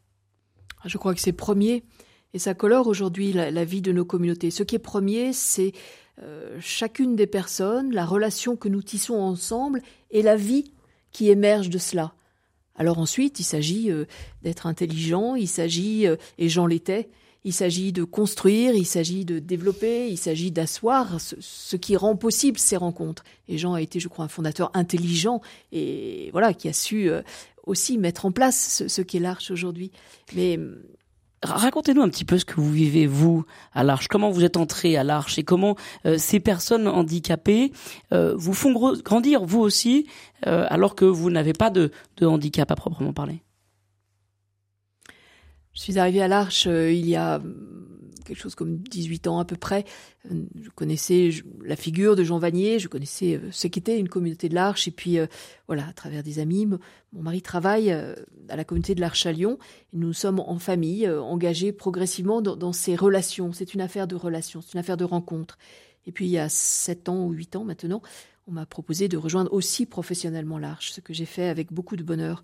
Je 0.87 0.99
crois 0.99 1.15
que 1.15 1.21
c'est 1.21 1.33
premier 1.33 1.85
et 2.33 2.39
ça 2.39 2.55
colore 2.55 2.87
aujourd'hui 2.87 3.33
la, 3.33 3.65
vie 3.65 3.83
de 3.83 3.93
nos 3.93 4.05
communautés. 4.05 4.51
Ce 4.51 4.63
qui 4.63 4.77
est 4.77 4.81
premier, 4.81 5.33
c'est 5.33 5.73
euh, 6.23 6.57
chacune 6.61 7.17
des 7.17 7.27
personnes, 7.27 7.93
la 7.93 8.07
relation 8.07 8.57
que 8.57 8.69
nous 8.69 8.83
tissons 8.83 9.15
ensemble 9.15 9.83
et 10.11 10.23
la 10.23 10.37
vie 10.37 10.73
qui 11.13 11.29
émerge 11.29 11.71
de 11.71 11.79
cela. 11.79 12.13
Alors 12.77 12.99
ensuite, 12.99 13.41
il 13.41 13.45
s'agit 13.45 13.91
euh, 13.91 14.05
d'être 14.43 14.67
intelligent, 14.67 15.35
il 15.35 15.49
s'agit, 15.49 16.07
euh, 16.07 16.17
et 16.39 16.49
Jean 16.49 16.67
l'était, 16.67 17.11
il 17.43 17.53
s'agit 17.53 17.93
de 17.93 18.05
construire, 18.05 18.75
il 18.75 18.87
s'agit 18.87 19.25
de 19.25 19.39
développer, 19.39 20.09
il 20.09 20.19
s'agit 20.19 20.53
d'asseoir 20.53 21.21
ce, 21.21 21.77
qui 21.77 21.97
rend 21.97 22.15
possible 22.15 22.59
ces 22.59 22.77
rencontres. 22.77 23.25
Et 23.49 23.59
Jean 23.59 23.75
a 23.75 23.83
été, 23.83 23.99
je 23.99 24.09
crois, 24.09 24.25
un 24.25 24.29
fondateur 24.29 24.71
intelligent 24.75 25.41
et 25.73 26.29
voilà 26.33 26.55
qui 26.55 26.69
a 26.69 26.75
su 26.75 27.11
aussi 27.65 27.97
mettre 27.97 28.27
en 28.27 28.31
place 28.31 28.77
ce, 28.77 28.89
ce 28.89 29.01
qu'est 29.01 29.21
l'arche 29.21 29.51
aujourd'hui. 29.51 29.91
Mais 30.35 30.59
Racontez-nous 31.43 32.03
un 32.03 32.11
petit 32.11 32.27
peu 32.27 32.39
ce 32.39 32.45
que 32.45 32.61
vous 32.61 32.71
vivez, 32.71 33.07
vous, 33.07 33.47
à 33.73 33.83
l'Arche. 33.83 34.09
Comment 34.09 34.31
vous 34.31 34.45
êtes 34.45 34.59
entré 34.59 34.99
à 34.99 35.05
l'Arche 35.05 35.39
et 35.39 35.43
comment 35.43 35.75
euh, 36.05 36.19
ces 36.19 36.39
personnes 36.39 36.87
handicapées 36.87 37.73
euh, 38.13 38.35
vous 38.37 38.53
font 38.53 38.95
grandir, 39.03 39.45
vous 39.47 39.61
aussi, 39.61 40.07
euh, 40.47 40.67
alors 40.69 40.95
que 40.95 41.07
vous 41.07 41.31
n'avez 41.31 41.55
pas 41.55 41.71
de, 41.71 41.93
de, 42.19 42.27
handicap 42.27 42.71
à 42.71 42.77
proprement 42.77 43.15
parler? 43.15 43.43
Je 45.73 45.81
suis 45.81 45.99
arrivée 45.99 46.21
à 46.21 46.29
l'Arche 46.29 46.67
il 46.67 47.09
y 47.09 47.17
a 47.17 47.41
quelque 48.31 48.43
chose 48.43 48.55
comme 48.55 48.79
18 48.79 49.27
ans 49.27 49.41
à 49.41 49.45
peu 49.45 49.57
près. 49.57 49.85
Euh, 50.31 50.45
je 50.63 50.71
connaissais 50.71 51.31
la 51.65 51.75
figure 51.75 52.15
de 52.15 52.23
Jean 52.23 52.39
Vanier, 52.39 52.79
je 52.79 52.87
connaissais 52.87 53.37
euh, 53.37 53.49
ce 53.51 53.67
qu'était 53.67 53.99
une 53.99 54.09
communauté 54.09 54.49
de 54.49 54.55
l'Arche, 54.55 54.87
et 54.87 54.93
puis 54.93 55.19
euh, 55.19 55.27
voilà, 55.67 55.89
à 55.89 55.93
travers 55.93 56.23
des 56.23 56.39
amis, 56.39 56.67
mon 56.67 57.23
mari 57.23 57.43
travaille 57.43 57.91
à 57.91 58.15
la 58.57 58.65
communauté 58.65 58.95
de 58.95 59.01
l'Arche 59.01 59.27
à 59.27 59.33
Lyon, 59.33 59.59
nous 59.93 60.13
sommes 60.13 60.39
en 60.39 60.59
famille, 60.61 61.09
engagés 61.09 61.73
progressivement 61.73 62.41
dans, 62.41 62.73
ces 62.73 62.95
relations. 62.95 63.53
C'est 63.53 63.75
une 63.75 63.81
affaire 63.81 64.07
de 64.07 64.15
relations, 64.15 64.61
c'est 64.63 64.75
une 64.75 64.81
affaire 64.81 64.97
de 64.97 65.05
rencontres. 65.05 65.59
Et 66.07 66.13
puis 66.13 66.27
il 66.27 66.31
y 66.31 66.39
a 66.39 66.49
7 66.49 67.09
ans 67.09 67.27
ou 67.27 67.33
8 67.33 67.57
ans 67.57 67.65
maintenant, 67.65 68.01
on 68.47 68.53
m'a 68.53 68.67
proposé 68.67 69.09
de 69.09 69.17
rejoindre 69.17 69.53
aussi 69.53 69.87
professionnellement 69.87 70.59
l'Arche, 70.59 70.93
ce 70.93 71.01
que 71.01 71.13
j'ai 71.13 71.25
fait 71.27 71.49
avec 71.49 71.73
beaucoup 71.73 71.97
de 71.97 72.05
bonheur. 72.05 72.43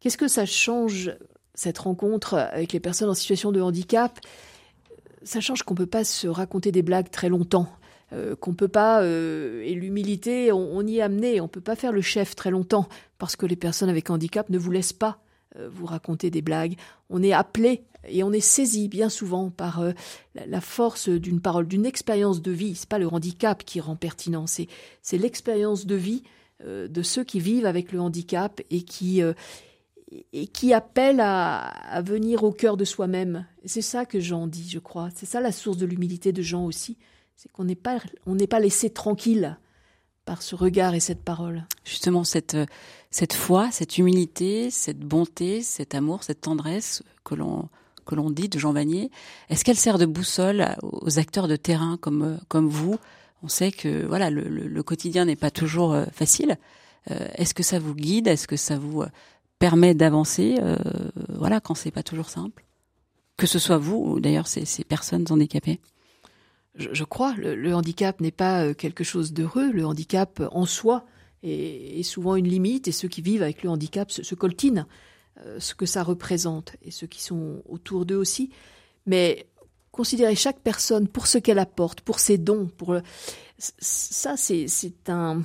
Qu'est-ce 0.00 0.18
que 0.18 0.28
ça 0.28 0.46
change 0.46 1.12
cette 1.54 1.78
rencontre 1.78 2.34
avec 2.34 2.72
les 2.72 2.80
personnes 2.80 3.08
en 3.08 3.14
situation 3.14 3.52
de 3.52 3.60
handicap? 3.60 4.18
Ça 5.26 5.40
change 5.40 5.62
qu'on 5.62 5.74
peut 5.74 5.86
pas 5.86 6.04
se 6.04 6.28
raconter 6.28 6.72
des 6.72 6.82
blagues 6.82 7.10
très 7.10 7.28
longtemps. 7.28 7.68
Euh, 8.12 8.36
qu'on 8.36 8.54
peut 8.54 8.68
pas 8.68 9.02
euh, 9.02 9.64
et 9.64 9.74
l'humilité 9.74 10.52
on, 10.52 10.86
y 10.86 10.98
est 10.98 11.02
amené. 11.02 11.40
On 11.40 11.48
peut 11.48 11.60
pas 11.60 11.74
faire 11.74 11.90
le 11.90 12.00
chef 12.00 12.36
très 12.36 12.50
longtemps 12.50 12.88
parce 13.18 13.34
que 13.34 13.46
les 13.46 13.56
personnes 13.56 13.88
avec 13.88 14.10
handicap 14.10 14.48
ne 14.48 14.58
vous 14.58 14.70
laissent 14.70 14.92
pas 14.92 15.18
euh, 15.58 15.68
vous 15.68 15.86
raconter 15.86 16.30
des 16.30 16.40
blagues. 16.40 16.76
On 17.10 17.20
est 17.20 17.32
appelé 17.32 17.82
et 18.08 18.22
on 18.22 18.32
est 18.32 18.38
saisi 18.38 18.86
bien 18.86 19.08
souvent 19.08 19.50
par 19.50 19.82
la, 20.36 20.60
force 20.60 21.08
d'une 21.08 21.40
parole 21.40 21.66
d'une 21.66 21.84
expérience 21.84 22.40
de 22.40 22.52
vie. 22.52 22.76
C'est 22.76 22.88
pas 22.88 23.00
le 23.00 23.08
handicap 23.08 23.64
qui 23.64 23.80
rend 23.80 23.96
pertinent 23.96 24.46
c'est 24.46 24.68
c'est 25.02 25.18
l'expérience 25.18 25.86
de 25.86 25.96
vie 25.96 26.22
de 26.64 27.02
ceux 27.02 27.24
qui 27.24 27.40
vivent 27.40 27.66
avec 27.66 27.90
le 27.90 28.00
handicap 28.00 28.60
et 28.70 28.82
qui 28.82 29.20
et 30.32 30.46
qui 30.46 30.72
appelle 30.72 31.20
à, 31.20 32.02
venir 32.04 32.44
au 32.44 32.52
cœur 32.52 32.76
de 32.76 32.84
soi-même. 32.84 33.46
C'est 33.64 33.82
ça 33.82 34.04
que 34.04 34.20
Jean 34.20 34.46
dit, 34.46 34.68
je 34.70 34.78
crois. 34.78 35.08
C'est 35.14 35.26
ça 35.26 35.40
la 35.40 35.52
source 35.52 35.76
de 35.76 35.86
l'humilité 35.86 36.32
de 36.32 36.42
Jean 36.42 36.64
aussi. 36.64 36.96
C'est 37.36 37.50
qu'on 37.50 37.64
n'est 37.64 37.74
pas, 37.74 37.98
on 38.24 38.34
n'est 38.34 38.46
pas 38.46 38.60
laissé 38.60 38.90
tranquille 38.90 39.58
par 40.24 40.42
ce 40.42 40.54
regard 40.54 40.94
et 40.94 41.00
cette 41.00 41.22
parole. 41.22 41.64
Justement, 41.84 42.24
cette, 42.24 42.56
cette 43.10 43.32
foi, 43.32 43.70
cette 43.70 43.98
humilité, 43.98 44.70
cette 44.70 45.00
bonté, 45.00 45.62
cet 45.62 45.94
amour, 45.94 46.22
cette 46.22 46.40
tendresse 46.40 47.02
que 47.24 47.34
l'on, 47.34 47.68
que 48.06 48.14
l'on 48.14 48.30
dit 48.30 48.48
de 48.48 48.58
Jean 48.58 48.72
Vanier, 48.72 49.10
est-ce 49.50 49.64
qu'elle 49.64 49.76
sert 49.76 49.98
de 49.98 50.06
boussole 50.06 50.76
aux 50.82 51.18
acteurs 51.18 51.48
de 51.48 51.56
terrain 51.56 51.96
comme, 51.96 52.40
comme 52.48 52.68
vous? 52.68 52.96
On 53.42 53.48
sait 53.48 53.70
que 53.70 54.06
voilà, 54.06 54.30
le, 54.30 54.82
quotidien 54.82 55.26
n'est 55.26 55.36
pas 55.36 55.50
toujours 55.50 55.92
euh, 55.92 56.06
facile. 56.12 56.56
Euh, 57.10 57.28
est-ce 57.34 57.54
que 57.54 57.62
ça 57.62 57.78
vous 57.78 57.94
guide? 57.94 58.26
Est-ce 58.26 58.48
que 58.48 58.56
ça 58.56 58.78
vous 58.78 59.04
permet 59.58 59.94
d'avancer, 59.94 60.56
euh, 60.60 60.76
voilà, 61.28 61.60
quand 61.60 61.74
c'est 61.74 61.90
pas 61.90 62.02
toujours 62.02 62.28
simple. 62.28 62.64
Que 63.36 63.46
ce 63.46 63.58
soit 63.58 63.78
vous 63.78 63.96
ou 63.96 64.20
d'ailleurs 64.20 64.46
ces, 64.46 64.84
personnes 64.84 65.26
handicapées. 65.28 65.80
Je, 66.74 67.04
crois, 67.04 67.34
le, 67.36 67.54
le 67.54 67.74
handicap 67.74 68.20
n'est 68.20 68.30
pas 68.30 68.64
euh, 68.64 68.74
quelque 68.74 69.04
chose 69.04 69.32
d'heureux. 69.32 69.70
Le 69.72 69.86
handicap 69.86 70.42
en 70.52 70.66
soi 70.66 71.06
est, 71.42 72.02
souvent 72.02 72.36
une 72.36 72.48
limite 72.48 72.88
et 72.88 72.92
ceux 72.92 73.08
qui 73.08 73.22
vivent 73.22 73.42
avec 73.42 73.62
le 73.62 73.70
handicap 73.70 74.10
se, 74.10 74.34
coltinent 74.34 74.86
euh, 75.40 75.60
ce 75.60 75.74
que 75.74 75.86
ça 75.86 76.02
représente 76.02 76.76
et 76.82 76.90
ceux 76.90 77.06
qui 77.06 77.22
sont 77.22 77.62
autour 77.68 78.06
d'eux 78.06 78.16
aussi. 78.16 78.50
Mais 79.06 79.46
considérer 79.90 80.34
chaque 80.34 80.60
personne 80.60 81.08
pour 81.08 81.26
ce 81.26 81.38
qu'elle 81.38 81.58
apporte, 81.58 82.00
pour 82.00 82.18
ses 82.18 82.36
dons, 82.38 82.68
pour 82.76 82.96
ça, 83.58 84.36
c'est 84.36 85.08
un 85.08 85.42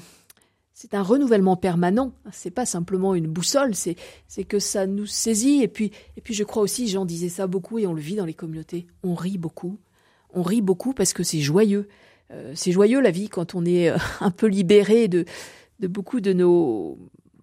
c'est 0.82 0.96
un 0.96 1.04
renouvellement 1.04 1.56
permanent. 1.56 2.12
C'est 2.32 2.50
pas 2.50 2.66
simplement 2.66 3.14
une 3.14 3.28
boussole, 3.28 3.76
c'est 3.76 4.44
que 4.46 4.58
ça 4.58 4.88
nous 4.88 5.06
saisit. 5.06 5.62
Et 5.62 5.68
puis 5.68 5.92
et 6.18 6.22
puis 6.22 6.34
je 6.34 6.44
crois 6.44 6.64
aussi, 6.64 6.88
Jean 6.88 7.06
disait 7.06 7.30
ça 7.30 7.46
beaucoup 7.46 7.78
et 7.78 7.86
on 7.86 7.94
le 7.94 8.02
vit 8.02 8.16
dans 8.16 8.26
les 8.26 8.34
communautés. 8.34 8.88
On 9.04 9.14
rit 9.14 9.38
beaucoup, 9.38 9.78
on 10.34 10.42
rit 10.42 10.64
beaucoup 10.64 10.94
parce 10.94 11.14
que 11.14 11.22
c'est 11.22 11.40
joyeux. 11.40 11.88
Euh, 12.32 12.54
c'est 12.56 12.72
joyeux 12.72 13.00
la 13.00 13.12
vie 13.12 13.30
quand 13.30 13.54
on 13.54 13.64
est 13.64 13.92
euh, 13.92 13.98
un 14.22 14.32
peu 14.32 14.48
libéré 14.48 15.08
de 15.08 15.26
beaucoup 15.82 16.20
de 16.20 16.34
nos 16.34 16.98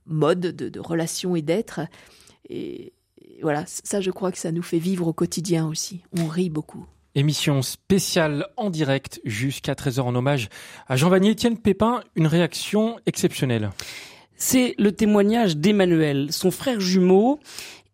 modes 0.04 0.40
de, 0.40 0.80
relations 0.80 1.36
et 1.36 1.42
d'être. 1.42 1.80
Et 2.48 2.92
voilà, 3.40 3.62
ça 3.66 4.00
je 4.00 4.10
crois 4.10 4.32
que 4.32 4.38
ça 4.38 4.50
nous 4.50 4.62
fait 4.62 4.80
vivre 4.80 5.06
au 5.06 5.12
quotidien 5.12 5.68
aussi. 5.68 6.02
On 6.18 6.26
rit 6.26 6.50
beaucoup. 6.50 6.86
Émission 7.14 7.62
spéciale 7.62 8.46
en 8.56 8.70
direct 8.70 9.20
jusqu'à 9.24 9.72
13h 9.72 10.00
en 10.02 10.14
hommage 10.14 10.48
à 10.86 10.96
Jean 10.96 11.08
Vanier. 11.08 11.32
Etienne 11.32 11.58
Pépin, 11.58 12.02
une 12.16 12.26
réaction 12.26 12.96
exceptionnelle. 13.06 13.70
C'est 14.36 14.74
le 14.78 14.92
témoignage 14.92 15.56
d'Emmanuel, 15.56 16.28
son 16.30 16.50
frère 16.50 16.80
jumeau 16.80 17.40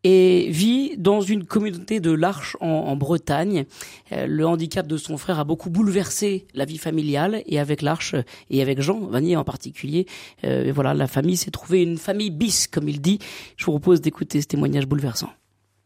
et 0.02 0.48
vit 0.50 0.96
dans 0.98 1.20
une 1.22 1.44
communauté 1.44 2.00
de 2.00 2.10
l'Arche 2.10 2.56
en, 2.60 2.94
Bretagne. 2.96 3.64
Euh, 4.12 4.26
le 4.26 4.46
handicap 4.46 4.86
de 4.86 4.96
son 4.96 5.16
frère 5.16 5.38
a 5.38 5.44
beaucoup 5.44 5.70
bouleversé 5.70 6.46
la 6.52 6.66
vie 6.66 6.78
familiale 6.78 7.42
et 7.46 7.58
avec 7.58 7.82
l'Arche 7.82 8.14
et 8.50 8.60
avec 8.60 8.80
Jean 8.82 9.00
Vanier 9.00 9.36
en 9.36 9.44
particulier, 9.44 10.06
euh, 10.44 10.70
voilà, 10.74 10.92
la 10.92 11.06
famille 11.06 11.36
s'est 11.36 11.50
trouvée 11.50 11.82
une 11.82 11.98
famille 11.98 12.30
bis, 12.30 12.66
comme 12.66 12.88
il 12.88 13.00
dit. 13.00 13.18
Je 13.56 13.64
vous 13.64 13.72
propose 13.72 14.00
d'écouter 14.00 14.42
ce 14.42 14.46
témoignage 14.46 14.86
bouleversant 14.86 15.30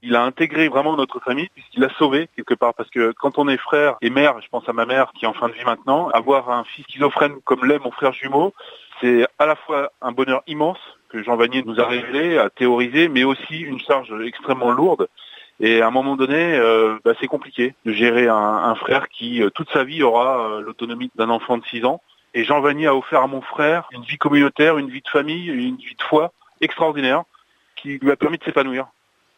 il 0.02 0.16
a 0.16 0.22
intégré 0.22 0.68
vraiment 0.68 0.96
notre 0.96 1.20
famille 1.20 1.48
puisqu'il 1.54 1.84
a 1.84 1.88
sauvé 1.90 2.28
quelque 2.36 2.54
part. 2.54 2.74
Parce 2.74 2.90
que 2.90 3.12
quand 3.12 3.38
on 3.38 3.48
est 3.48 3.56
frère 3.56 3.96
et 4.00 4.10
mère, 4.10 4.40
je 4.40 4.48
pense 4.48 4.68
à 4.68 4.72
ma 4.72 4.86
mère 4.86 5.12
qui 5.14 5.24
est 5.24 5.28
en 5.28 5.32
fin 5.32 5.48
de 5.48 5.54
vie 5.54 5.64
maintenant, 5.64 6.08
avoir 6.08 6.50
un 6.50 6.64
fils 6.64 6.84
schizophrène 6.86 7.40
comme 7.44 7.64
l'est 7.64 7.78
mon 7.78 7.90
frère 7.90 8.12
jumeau, 8.12 8.54
c'est 9.00 9.26
à 9.38 9.46
la 9.46 9.56
fois 9.56 9.92
un 10.02 10.12
bonheur 10.12 10.42
immense 10.46 10.78
que 11.08 11.22
Jean 11.22 11.36
Vanier 11.36 11.62
nous 11.64 11.80
a 11.80 11.86
révélé, 11.86 12.38
a 12.38 12.50
théorisé, 12.50 13.08
mais 13.08 13.24
aussi 13.24 13.58
une 13.60 13.80
charge 13.80 14.12
extrêmement 14.24 14.70
lourde. 14.70 15.08
Et 15.60 15.82
à 15.82 15.88
un 15.88 15.90
moment 15.90 16.16
donné, 16.16 16.54
euh, 16.54 16.98
bah, 17.04 17.14
c'est 17.20 17.26
compliqué 17.26 17.74
de 17.84 17.92
gérer 17.92 18.28
un, 18.28 18.74
frère 18.76 19.08
qui, 19.08 19.42
euh, 19.42 19.50
toute 19.50 19.70
sa 19.70 19.82
vie, 19.82 20.02
aura 20.02 20.38
euh, 20.38 20.60
l'autonomie 20.60 21.10
d'un 21.16 21.30
enfant 21.30 21.58
de 21.58 21.64
6 21.64 21.84
ans. 21.84 22.00
Et 22.34 22.44
Jean 22.44 22.60
Vanier 22.60 22.86
a 22.86 22.94
offert 22.94 23.22
à 23.22 23.26
mon 23.26 23.40
frère 23.40 23.88
une 23.90 24.02
vie 24.02 24.18
communautaire, 24.18 24.78
une 24.78 24.90
vie 24.90 25.00
de 25.00 25.08
famille, 25.08 25.46
une 25.46 25.76
vie 25.76 25.96
de 25.96 26.02
foi 26.02 26.32
extraordinaire 26.60 27.24
qui 27.74 27.98
lui 27.98 28.10
a 28.10 28.16
permis 28.16 28.38
de 28.38 28.44
s'épanouir 28.44 28.86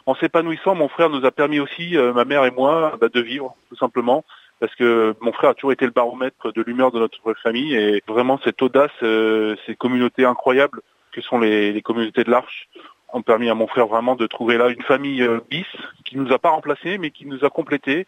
en 0.07 0.15
s'épanouissant, 0.15 0.75
mon 0.75 0.89
frère 0.89 1.11
nous 1.11 1.25
a 1.25 1.31
permis 1.31 1.61
aussi, 1.61 1.97
euh, 1.97 2.13
ma 2.13 2.25
mère 2.25 2.45
et 2.45 2.51
moi, 2.51 2.97
bah, 3.01 3.09
de 3.09 3.21
vivre, 3.21 3.55
tout 3.69 3.77
simplement. 3.77 4.25
Parce 4.59 4.75
que 4.75 5.15
mon 5.21 5.33
frère 5.33 5.51
a 5.51 5.55
toujours 5.55 5.73
été 5.73 5.87
le 5.87 5.91
baromètre 5.91 6.53
de 6.53 6.63
l'humeur 6.63 6.91
de 6.91 6.99
notre 6.99 7.35
famille 7.43 7.75
et 7.75 8.03
vraiment 8.07 8.39
cette 8.45 8.61
audace, 8.61 8.91
euh, 9.03 9.57
ces 9.65 9.75
communautés 9.75 10.27
incroyables 10.27 10.83
que 11.13 11.23
sont 11.23 11.39
les, 11.39 11.81
communautés 11.83 12.25
de 12.25 12.31
l'Arche 12.31 12.69
ont 13.13 13.23
permis 13.23 13.49
à 13.49 13.55
mon 13.55 13.67
frère 13.67 13.87
vraiment 13.87 14.15
de 14.15 14.27
trouver 14.27 14.59
là 14.59 14.69
une 14.69 14.83
famille 14.83 15.23
euh, 15.23 15.41
bis 15.51 15.67
qui 16.05 16.17
nous 16.17 16.31
a 16.33 16.39
pas 16.39 16.51
remplacé 16.51 16.99
mais 16.99 17.11
qui 17.11 17.27
nous 17.27 17.43
a 17.45 17.49
complété. 17.49 18.07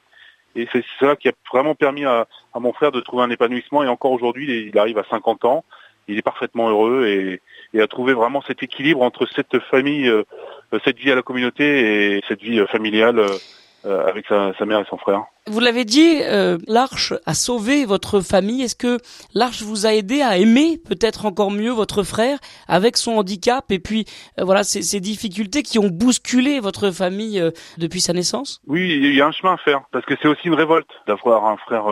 Et 0.54 0.68
c'est 0.72 0.84
ça 1.00 1.16
qui 1.16 1.30
a 1.30 1.32
vraiment 1.50 1.74
permis 1.74 2.04
à, 2.04 2.26
à, 2.52 2.60
mon 2.60 2.74
frère 2.74 2.92
de 2.92 3.00
trouver 3.00 3.22
un 3.22 3.30
épanouissement 3.30 3.82
et 3.82 3.88
encore 3.88 4.12
aujourd'hui 4.12 4.68
il 4.68 4.78
arrive 4.78 4.98
à 4.98 5.04
50 5.04 5.46
ans, 5.46 5.64
il 6.08 6.18
est 6.18 6.22
parfaitement 6.22 6.68
heureux 6.68 7.06
et, 7.06 7.40
a 7.80 7.86
trouvé 7.86 8.12
vraiment 8.12 8.42
cet 8.42 8.62
équilibre 8.62 9.02
entre 9.02 9.26
cette 9.26 9.58
famille 9.58 10.12
euh, 10.72 10.78
cette 10.84 10.98
vie 10.98 11.10
à 11.10 11.14
la 11.14 11.22
communauté 11.22 12.16
et 12.16 12.22
cette 12.28 12.42
vie 12.42 12.58
euh, 12.58 12.66
familiale 12.66 13.20
euh, 13.84 14.06
avec 14.06 14.26
sa, 14.26 14.52
mère 14.64 14.80
et 14.80 14.84
son 14.88 14.96
frère. 14.96 15.24
Vous 15.48 15.58
l'avez 15.58 15.84
dit, 15.84 16.20
euh, 16.22 16.56
l'Arche 16.68 17.14
a 17.26 17.34
sauvé 17.34 17.84
votre 17.84 18.20
famille. 18.20 18.62
Est-ce 18.62 18.76
que 18.76 18.98
l'Arche 19.34 19.62
vous 19.62 19.86
a 19.86 19.92
aidé 19.92 20.22
à 20.22 20.38
aimer 20.38 20.78
peut-être 20.78 21.26
encore 21.26 21.50
mieux 21.50 21.72
votre 21.72 22.04
frère 22.04 22.38
avec 22.68 22.96
son 22.96 23.12
handicap 23.12 23.64
et 23.70 23.80
puis 23.80 24.04
voilà 24.38 24.62
ces, 24.62 24.82
ces, 24.82 25.00
difficultés 25.00 25.64
qui 25.64 25.80
ont 25.80 25.88
bousculé 25.88 26.60
votre 26.60 26.92
famille 26.92 27.42
depuis 27.76 28.00
sa 28.00 28.12
naissance? 28.12 28.60
Oui, 28.68 28.88
il 28.88 29.14
y 29.14 29.20
a 29.20 29.26
un 29.26 29.32
chemin 29.32 29.54
à 29.54 29.56
faire 29.56 29.82
parce 29.90 30.04
que 30.06 30.14
c'est 30.22 30.28
aussi 30.28 30.46
une 30.46 30.54
révolte 30.54 30.90
d'avoir 31.08 31.46
un 31.46 31.56
frère 31.56 31.86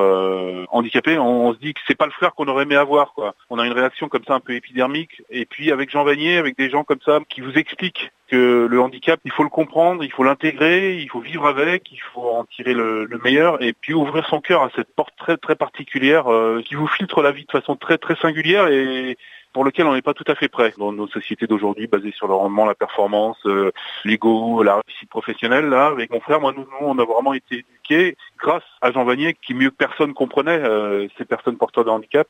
handicapé. 0.70 1.18
On, 1.18 1.48
on, 1.48 1.54
se 1.54 1.58
dit 1.58 1.74
que 1.74 1.80
c'est 1.88 1.96
pas 1.96 2.06
le 2.06 2.12
frère 2.12 2.34
qu'on 2.34 2.46
aurait 2.46 2.62
aimé 2.62 2.76
avoir. 2.76 3.14
Quoi. 3.14 3.34
On 3.50 3.58
a 3.58 3.66
une 3.66 3.72
réaction 3.72 4.08
comme 4.08 4.24
ça 4.24 4.34
un 4.34 4.40
peu 4.40 4.54
épidermique. 4.54 5.22
Et 5.28 5.44
puis 5.44 5.72
avec 5.72 5.90
Jean 5.90 6.04
Vanier, 6.04 6.36
avec 6.36 6.56
des 6.56 6.70
gens 6.70 6.84
comme 6.84 7.00
ça 7.04 7.18
qui 7.28 7.40
vous 7.40 7.54
expliquent 7.54 8.12
que 8.30 8.66
le 8.70 8.80
handicap, 8.80 9.20
il 9.24 9.32
faut 9.32 9.42
le 9.42 9.48
comprendre, 9.48 10.04
il 10.04 10.12
faut 10.12 10.22
l'intégrer, 10.22 10.96
il 10.98 11.10
faut 11.10 11.20
vivre 11.20 11.46
avec, 11.46 11.90
il 11.90 12.00
faut 12.14 12.28
en 12.28 12.44
tirer 12.44 12.74
le, 12.74 13.08
meilleur 13.24 13.39
et 13.60 13.72
puis 13.72 13.94
ouvrir 13.94 14.26
son 14.26 14.40
cœur 14.40 14.62
à 14.62 14.70
cette 14.74 14.94
porte 14.94 15.14
très 15.16 15.36
très 15.36 15.56
particulière 15.56 16.30
euh, 16.30 16.62
qui 16.62 16.74
vous 16.74 16.86
filtre 16.86 17.22
la 17.22 17.32
vie 17.32 17.44
de 17.44 17.50
façon 17.50 17.76
très 17.76 17.98
très 17.98 18.16
singulière 18.16 18.68
et 18.68 19.16
pour 19.52 19.64
lequel 19.64 19.86
on 19.86 19.94
n'est 19.94 20.02
pas 20.02 20.14
tout 20.14 20.24
à 20.28 20.34
fait 20.34 20.48
prêt 20.48 20.72
dans 20.78 20.92
nos 20.92 21.08
sociétés 21.08 21.46
d'aujourd'hui 21.46 21.86
basées 21.86 22.12
sur 22.12 22.28
le 22.28 22.34
rendement, 22.34 22.66
la 22.66 22.74
performance, 22.74 23.38
euh, 23.46 23.72
l'ego, 24.04 24.62
la 24.62 24.80
réussite 24.86 25.08
professionnelle. 25.08 25.68
Là, 25.68 25.86
avec 25.86 26.10
mon 26.10 26.20
frère, 26.20 26.40
moi, 26.40 26.52
nous, 26.56 26.62
nous, 26.62 26.86
on 26.86 26.98
a 26.98 27.04
vraiment 27.04 27.32
été 27.32 27.56
éduqués 27.56 28.16
grâce 28.38 28.62
à 28.80 28.92
Jean 28.92 29.04
Vanier 29.04 29.36
qui 29.42 29.54
mieux 29.54 29.70
que 29.70 29.76
personne 29.76 30.14
comprenait 30.14 30.60
euh, 30.62 31.08
ces 31.18 31.24
personnes 31.24 31.56
porteurs 31.56 31.84
de 31.84 31.90
handicap 31.90 32.28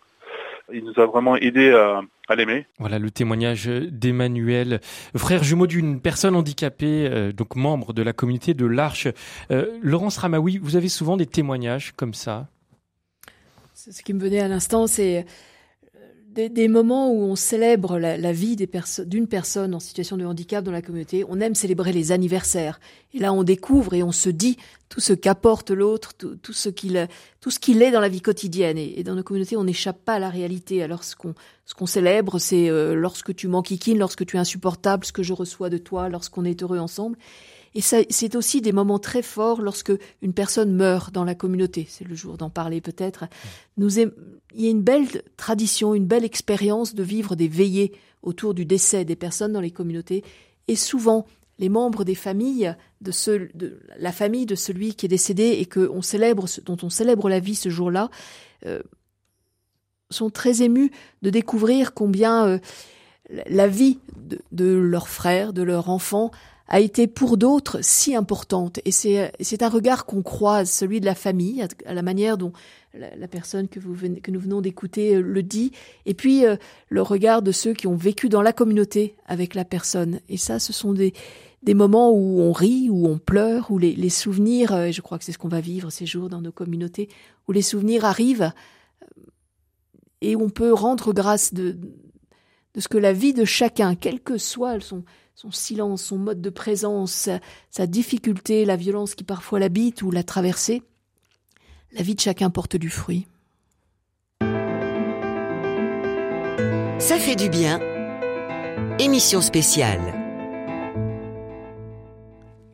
Il 0.72 0.84
nous 0.84 1.00
a 1.00 1.06
vraiment 1.06 1.36
aidé 1.36 1.70
à, 1.72 2.02
à 2.28 2.36
l'aimer. 2.36 2.66
Voilà 2.78 2.98
le 2.98 3.10
témoignage 3.10 3.66
d'Emmanuel, 3.66 4.80
frère 5.16 5.42
jumeau 5.42 5.66
d'une 5.66 6.00
personne 6.00 6.36
handicapée, 6.36 7.08
euh, 7.10 7.32
donc 7.32 7.56
membre 7.56 7.92
de 7.92 8.02
la 8.02 8.12
communauté 8.12 8.54
de 8.54 8.66
l'Arche. 8.66 9.08
Euh, 9.50 9.66
Laurence 9.82 10.18
Ramaoui, 10.18 10.58
vous 10.58 10.76
avez 10.76 10.88
souvent 10.88 11.16
des 11.16 11.26
témoignages 11.26 11.92
comme 11.96 12.14
ça? 12.14 12.48
Ce 13.74 14.02
qui 14.02 14.12
me 14.12 14.20
venait 14.20 14.40
à 14.40 14.48
l'instant, 14.48 14.86
c'est 14.86 15.24
des, 16.30 16.48
des, 16.48 16.68
moments 16.68 17.12
où 17.12 17.22
on 17.22 17.36
célèbre 17.36 17.98
la, 17.98 18.16
la 18.16 18.32
vie 18.32 18.56
d'une 18.56 19.26
personne 19.26 19.74
en 19.74 19.80
situation 19.80 20.16
de 20.16 20.24
handicap 20.24 20.64
dans 20.64 20.70
la 20.70 20.82
communauté. 20.82 21.24
On 21.28 21.40
aime 21.40 21.54
célébrer 21.54 21.92
les 21.92 22.12
anniversaires. 22.12 22.80
Et 23.12 23.18
là, 23.18 23.32
on 23.32 23.42
découvre 23.42 23.94
et 23.94 24.02
on 24.02 24.12
se 24.12 24.30
dit 24.30 24.56
tout 24.88 25.00
ce 25.00 25.12
qu'apporte 25.12 25.70
l'autre, 25.70 26.14
tout, 26.14 26.36
tout, 26.36 26.52
ce 26.52 26.68
qu'il 26.68 26.96
est 26.96 27.90
dans 27.90 28.00
la 28.00 28.08
vie 28.08 28.20
quotidienne. 28.20 28.78
Et, 28.78 29.00
et 29.00 29.02
dans 29.02 29.14
nos 29.14 29.22
communautés, 29.22 29.56
on 29.56 29.64
n'échappe 29.64 30.04
pas 30.04 30.14
à 30.14 30.18
la 30.18 30.30
réalité. 30.30 30.82
Alors, 30.82 31.04
ce 31.04 31.16
qu'on 31.16 31.34
ce 31.66 31.86
célèbre, 31.86 32.38
c'est 32.38 32.68
euh, 32.68 32.94
lorsque 32.94 33.34
tu 33.34 33.48
m'enquiquines, 33.48 33.98
lorsque 33.98 34.24
tu 34.24 34.36
es 34.36 34.40
insupportable, 34.40 35.04
ce 35.04 35.12
que 35.12 35.22
je 35.22 35.32
reçois 35.32 35.70
de 35.70 35.78
toi, 35.78 36.08
lorsqu'on 36.08 36.44
est 36.44 36.62
heureux 36.62 36.78
ensemble. 36.78 37.16
Et 37.74 37.80
c'est 37.80 38.34
aussi 38.34 38.60
des 38.60 38.72
moments 38.72 38.98
très 38.98 39.22
forts 39.22 39.62
lorsque 39.62 39.92
une 40.22 40.32
personne 40.32 40.72
meurt 40.72 41.14
dans 41.14 41.22
la 41.22 41.36
communauté. 41.36 41.86
C'est 41.88 42.06
le 42.06 42.16
jour 42.16 42.36
d'en 42.36 42.50
parler 42.50 42.80
peut-être. 42.80 43.26
Il 43.78 44.10
y 44.56 44.66
a 44.66 44.70
une 44.70 44.82
belle 44.82 45.06
tradition, 45.36 45.94
une 45.94 46.06
belle 46.06 46.24
expérience 46.24 46.94
de 46.96 47.04
vivre 47.04 47.36
des 47.36 47.46
veillées 47.46 47.92
autour 48.22 48.54
du 48.54 48.64
décès 48.64 49.04
des 49.04 49.14
personnes 49.14 49.52
dans 49.52 49.60
les 49.60 49.70
communautés. 49.70 50.24
Et 50.66 50.74
souvent, 50.74 51.26
les 51.60 51.68
membres 51.68 52.02
des 52.04 52.16
familles, 52.16 52.74
de, 53.02 53.12
de 53.54 53.80
la 53.98 54.12
famille 54.12 54.46
de 54.46 54.56
celui 54.56 54.94
qui 54.94 55.06
est 55.06 55.10
décédé 55.10 55.58
et 55.60 55.66
que 55.66 55.88
on 55.92 56.02
célèbre, 56.02 56.46
dont 56.64 56.78
on 56.82 56.90
célèbre 56.90 57.28
la 57.28 57.38
vie 57.38 57.54
ce 57.54 57.68
jour-là, 57.68 58.10
euh, 58.66 58.82
sont 60.10 60.30
très 60.30 60.62
émus 60.62 60.90
de 61.22 61.30
découvrir 61.30 61.94
combien 61.94 62.46
euh, 62.46 62.58
la 63.46 63.68
vie 63.68 64.00
de, 64.16 64.40
de 64.50 64.74
leur 64.74 65.08
frère, 65.08 65.52
de 65.52 65.62
leur 65.62 65.88
enfant, 65.88 66.32
a 66.70 66.78
été 66.78 67.08
pour 67.08 67.36
d'autres 67.36 67.80
si 67.82 68.14
importante. 68.14 68.78
Et 68.84 68.92
c'est, 68.92 69.62
un 69.62 69.68
regard 69.68 70.06
qu'on 70.06 70.22
croise, 70.22 70.70
celui 70.70 71.00
de 71.00 71.04
la 71.04 71.16
famille, 71.16 71.66
à 71.84 71.94
la 71.94 72.02
manière 72.02 72.38
dont 72.38 72.52
la, 72.94 73.28
personne 73.28 73.68
que, 73.68 73.80
vous 73.80 73.92
venez, 73.92 74.20
que 74.20 74.30
nous 74.30 74.40
venons 74.40 74.60
d'écouter 74.60 75.16
euh, 75.16 75.20
le 75.20 75.42
dit, 75.42 75.72
et 76.06 76.14
puis 76.14 76.44
euh, 76.46 76.56
le 76.88 77.02
regard 77.02 77.42
de 77.42 77.52
ceux 77.52 77.72
qui 77.72 77.86
ont 77.86 77.96
vécu 77.96 78.28
dans 78.28 78.42
la 78.42 78.52
communauté 78.52 79.14
avec 79.26 79.54
la 79.54 79.64
personne. 79.64 80.20
Et 80.28 80.36
ça, 80.36 80.58
ce 80.58 80.72
sont 80.72 80.92
des, 80.92 81.12
des 81.62 81.74
moments 81.74 82.10
où 82.10 82.40
on 82.40 82.52
rit, 82.52 82.88
où 82.90 83.06
on 83.06 83.18
pleure, 83.18 83.70
où 83.70 83.78
les, 83.78 83.94
les 83.94 84.10
souvenirs, 84.10 84.72
euh, 84.72 84.84
et 84.86 84.92
je 84.92 85.02
crois 85.02 85.18
que 85.18 85.24
c'est 85.24 85.32
ce 85.32 85.38
qu'on 85.38 85.48
va 85.48 85.60
vivre 85.60 85.90
ces 85.90 86.06
jours 86.06 86.28
dans 86.28 86.40
nos 86.40 86.52
communautés, 86.52 87.08
où 87.46 87.52
les 87.52 87.62
souvenirs 87.62 88.04
arrivent 88.04 88.52
et 90.20 90.36
on 90.36 90.50
peut 90.50 90.72
rendre 90.72 91.12
grâce 91.12 91.54
de, 91.54 91.78
de 92.74 92.80
ce 92.80 92.88
que 92.88 92.98
la 92.98 93.12
vie 93.12 93.32
de 93.32 93.44
chacun, 93.44 93.94
quel 93.94 94.20
que 94.20 94.38
soit 94.38 94.80
son, 94.80 95.04
son 95.40 95.50
silence, 95.50 96.02
son 96.02 96.18
mode 96.18 96.42
de 96.42 96.50
présence, 96.50 97.30
sa, 97.70 97.86
difficulté, 97.86 98.66
la 98.66 98.76
violence 98.76 99.14
qui 99.14 99.24
parfois 99.24 99.58
l'habite 99.58 100.02
ou 100.02 100.10
l'a 100.10 100.22
traversée, 100.22 100.82
la 101.92 102.02
vie 102.02 102.14
de 102.14 102.20
chacun 102.20 102.50
porte 102.50 102.76
du 102.76 102.90
fruit. 102.90 103.26
Ça 106.98 107.18
fait 107.18 107.36
du 107.36 107.48
bien. 107.48 107.80
Émission 108.98 109.40
spéciale. 109.40 110.19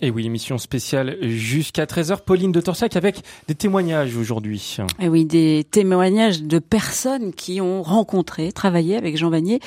Et 0.02 0.10
oui, 0.10 0.26
émission 0.26 0.58
spéciale 0.58 1.16
jusqu'à 1.22 1.86
13h. 1.86 2.22
Pauline 2.22 2.52
de 2.52 2.60
Torsac 2.60 2.96
avec 2.96 3.22
des 3.48 3.54
témoignages 3.54 4.14
aujourd'hui. 4.14 4.76
Et 5.00 5.08
oui, 5.08 5.24
des 5.24 5.66
témoignages 5.70 6.42
de 6.42 6.58
personnes 6.58 7.32
qui 7.32 7.62
ont 7.62 7.82
rencontré, 7.82 8.52
travaillé 8.52 8.96
avec 8.96 9.16
Jean 9.16 9.30
Vanier. 9.30 9.58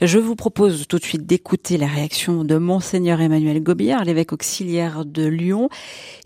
Je 0.00 0.20
vous 0.20 0.36
propose 0.36 0.86
tout 0.86 1.00
de 1.00 1.04
suite 1.04 1.26
d'écouter 1.26 1.78
la 1.78 1.88
réaction 1.88 2.44
de 2.44 2.58
Monseigneur 2.58 3.20
Emmanuel 3.20 3.60
Gobillard, 3.60 4.04
l'évêque 4.04 4.32
auxiliaire 4.32 5.04
de 5.04 5.26
Lyon. 5.26 5.68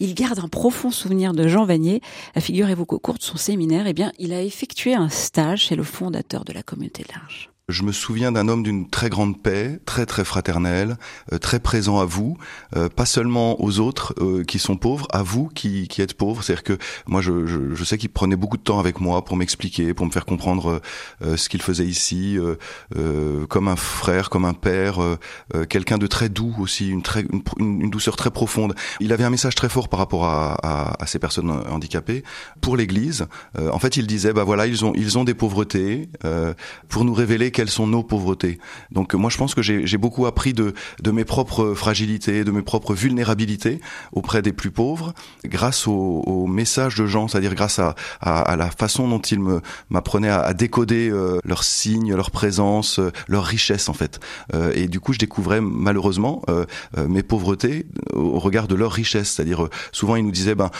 Il 0.00 0.14
garde 0.14 0.38
un 0.38 0.48
profond 0.48 0.90
souvenir 0.90 1.32
de 1.32 1.48
Jean 1.48 1.64
Vanier. 1.64 2.02
Figurez-vous 2.38 2.84
qu'au 2.84 2.98
cours 2.98 3.16
de 3.16 3.22
son 3.22 3.38
séminaire, 3.38 3.86
eh 3.86 3.94
bien, 3.94 4.12
il 4.18 4.34
a 4.34 4.42
effectué 4.42 4.94
un 4.94 5.08
stage 5.08 5.62
chez 5.62 5.76
le 5.76 5.82
fondateur 5.82 6.44
de 6.44 6.52
la 6.52 6.62
communauté 6.62 7.04
de 7.04 7.08
l'Arche. 7.14 7.48
Je 7.68 7.83
me 7.83 7.90
souviens 7.90 8.31
d'un 8.31 8.46
homme 8.46 8.62
d'une 8.62 8.88
très 8.88 9.11
grande 9.11 9.42
paix, 9.42 9.81
très 9.87 10.07
très 10.07 10.24
fraternel, 10.24 10.96
euh, 11.33 11.38
très 11.38 11.59
présent 11.59 11.98
à 11.98 12.05
vous, 12.05 12.38
euh, 12.76 12.88
pas 12.88 13.07
seulement 13.07 13.61
aux 13.61 13.81
autres 13.81 14.14
euh, 14.20 14.44
qui 14.44 14.61
sont 14.61 14.76
pauvres, 14.76 15.09
à 15.11 15.24
vous 15.24 15.48
qui, 15.48 15.88
qui 15.88 16.00
êtes 16.00 16.14
pauvres. 16.14 16.44
C'est-à-dire 16.44 16.62
que 16.62 16.79
moi, 17.09 17.20
je, 17.22 17.44
je, 17.44 17.74
je 17.74 17.85
sais 17.85 17.98
qu'il 17.98 18.11
prenait 18.11 18.37
beaucoup 18.37 18.57
de 18.57 18.62
temps 18.62 18.79
avec 18.79 19.00
moi 19.00 19.24
pour 19.24 19.37
m'expliquer, 19.37 19.94
pour 19.94 20.07
me 20.07 20.12
faire 20.12 20.26
comprendre 20.26 20.81
euh, 21.22 21.37
ce 21.37 21.48
qu'il 21.48 21.61
faisait 21.61 21.87
ici, 21.87 22.38
euh, 22.94 23.46
comme 23.46 23.66
un 23.66 23.74
frère, 23.74 24.31
comme 24.31 24.44
un 24.44 24.55
père, 24.55 25.00
quelqu'un 25.68 25.98
de 25.98 26.07
très 26.07 26.29
doux 26.29 26.55
aussi, 26.61 26.88
une, 26.88 27.02
très, 27.02 27.24
une, 27.59 27.90
douceur 27.90 28.14
très 28.14 28.31
profonde. 28.31 28.76
Il 29.00 29.12
avait 29.12 29.24
un 29.24 29.31
message 29.31 29.57
très 29.57 29.68
fort 29.68 29.88
par 29.88 29.98
rapport 29.98 30.24
à, 30.26 30.55
à, 30.62 31.02
à 31.02 31.07
ces 31.07 31.18
personnes 31.18 31.50
handicapées 31.50 32.22
pour 32.61 32.76
l'Église. 32.76 33.26
en 33.59 33.79
fait, 33.81 33.96
il 33.96 34.07
disait, 34.07 34.33
bah 34.33 34.44
voilà, 34.44 34.68
ils 34.68 34.85
ont 34.85 34.92
ils 34.94 35.18
ont 35.18 35.24
des 35.24 35.35
pauvretés 35.35 36.09
pour 36.88 37.05
nous 37.05 37.14
révéler 37.14 37.50
quelles 37.56 37.70
sont 37.70 37.86
nos 37.86 38.02
pauvretés. 38.02 38.58
Donc 38.92 39.14
moi 39.14 39.30
je 39.30 39.38
pense 39.38 39.54
que 39.54 39.62
j'ai 39.62 39.96
beaucoup 39.96 40.26
appris 40.26 40.52
de, 40.52 40.74
de 41.02 41.10
mes 41.10 41.24
propres 41.24 41.72
fragilités, 41.72 42.44
de 42.44 42.50
mes 42.50 42.60
propres 42.60 42.92
vulnérabilités 42.92 43.80
auprès 44.12 44.42
des 44.42 44.52
plus 44.52 44.70
pauvres, 44.70 45.14
grâce 45.46 45.86
au, 45.86 46.22
au 46.26 46.46
message 46.46 46.96
de 46.96 47.06
Jean, 47.06 47.28
c'est-à-dire 47.28 47.54
grâce 47.54 47.78
à, 47.78 47.94
à, 48.20 48.42
à, 48.42 48.56
la 48.56 48.70
façon 48.70 49.08
dont 49.08 49.20
il 49.20 49.40
m'apprenait 49.88 50.28
à, 50.28 50.40
à, 50.40 50.52
décoder 50.52 51.08
euh, 51.08 51.38
leurs 51.44 51.64
signes, 51.64 52.14
leur 52.14 52.30
présence, 52.30 52.98
euh, 52.98 53.10
leur 53.26 53.44
richesse 53.44 53.88
en 53.88 53.94
fait. 53.94 54.20
Euh, 54.52 54.70
et 54.74 54.86
du 54.86 55.00
coup 55.00 55.14
je 55.14 55.18
découvrais 55.18 55.62
malheureusement 55.62 56.42
euh, 56.50 56.66
euh, 56.98 57.08
mes 57.08 57.22
pauvretés 57.22 57.86
au 58.12 58.38
regard 58.38 58.68
de 58.68 58.74
leur 58.74 58.92
richesse, 58.92 59.30
c'est-à-dire 59.30 59.64
euh, 59.64 59.70
souvent 59.92 60.16
il 60.16 60.26
nous 60.26 60.30
disait 60.30 60.54
ben 60.54 60.70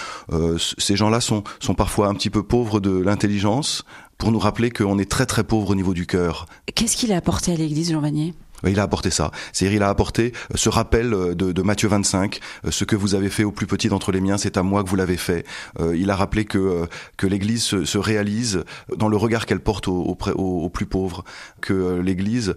ces 0.58 0.94
gens-là 0.94 1.22
sont, 1.22 1.42
sont 1.58 1.74
parfois 1.74 2.08
un 2.08 2.14
petit 2.14 2.28
peu 2.28 2.42
pauvres 2.42 2.80
de 2.80 2.98
l'intelligence, 2.98 3.82
pour 4.18 4.33
nous 4.33 4.38
rappeler 4.38 4.70
qu'on 4.70 4.98
est 4.98 5.11
très 5.11 5.26
très 5.26 5.44
pauvre 5.44 5.70
au 5.70 5.74
niveau 5.74 5.94
du 5.94 6.07
cœur. 6.07 6.46
Qu'est-ce 6.74 6.96
qu'il 6.96 7.12
a 7.12 7.16
apporté 7.16 7.52
à 7.52 7.57
l'Église, 7.57 7.92
Jean 7.92 8.00
Vanier? 8.00 8.35
Il 8.66 8.79
a 8.81 8.83
apporté 8.83 9.11
ça. 9.11 9.31
C'est-à-dire, 9.53 9.77
il 9.77 9.83
a 9.83 9.88
apporté 9.88 10.33
ce 10.55 10.69
rappel 10.69 11.11
de, 11.11 11.35
de, 11.35 11.62
Matthieu 11.62 11.88
25, 11.88 12.40
ce 12.71 12.85
que 12.85 12.97
vous 12.97 13.14
avez 13.14 13.29
fait 13.29 13.45
au 13.45 13.53
plus 13.53 13.66
petit 13.66 13.88
d'entre 13.88 14.12
les 14.12 14.21
miens, 14.21 14.38
c'est 14.38 14.57
à 14.57 14.62
moi 14.62 14.85
que 14.85 14.88
vous 14.88 14.97
l'avez 14.97 15.16
fait. 15.16 15.45
il 15.95 16.11
a 16.11 16.16
rappelé 16.16 16.45
que 16.45 16.87
que 17.16 17.27
l'Église 17.27 17.62
se, 17.62 17.85
se, 17.85 17.99
réalise 17.99 18.64
dans 18.97 19.09
le 19.09 19.16
regard 19.16 19.47
qu'elle 19.47 19.61
porte 19.61 19.88
aux, 19.88 20.16
aux, 20.16 20.31
aux, 20.35 20.69
plus 20.69 20.87
pauvres, 20.87 21.25
que 21.61 22.01
l'Église, 22.01 22.55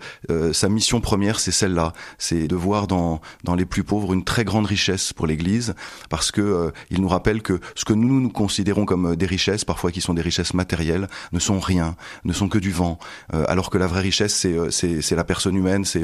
sa 0.54 0.70
mission 0.70 1.02
première, 1.02 1.40
c'est 1.40 1.52
celle-là, 1.52 1.94
c'est 2.18 2.48
de 2.48 2.56
voir 2.56 2.88
dans 2.88 3.22
dans 3.44 3.56
les 3.56 3.66
plus 3.66 3.84
pauvres 3.84 4.14
une 4.14 4.24
très 4.24 4.46
grande 4.46 4.66
richesse 4.66 5.14
pour 5.14 5.28
l'Église, 5.28 5.74
parce 6.10 6.32
que 6.32 6.72
il 6.92 7.02
nous 7.02 7.08
rappelle 7.08 7.42
que 7.42 7.60
ce 7.76 7.86
que 7.86 7.94
nous 7.94 8.22
nous 8.22 8.30
considérons 8.30 8.86
comme 8.86 9.16
des 9.16 9.26
richesses, 9.26 9.66
parfois 9.66 9.92
qui 9.92 10.02
sont 10.02 10.14
des 10.14 10.22
richesses 10.22 10.54
matérielles, 10.54 11.08
ne 11.32 11.40
sont 11.40 11.60
rien, 11.60 11.96
ne 12.26 12.34
sont 12.34 12.50
que 12.50 12.60
du 12.60 12.72
vent, 12.72 13.00
alors 13.32 13.70
que 13.70 13.78
la 13.78 13.88
vraie 13.88 14.02
richesse, 14.02 14.48
c'est 14.70 15.16
la 15.16 15.24
personne 15.24 15.56
humaine 15.56 15.86
c'est 15.90 16.04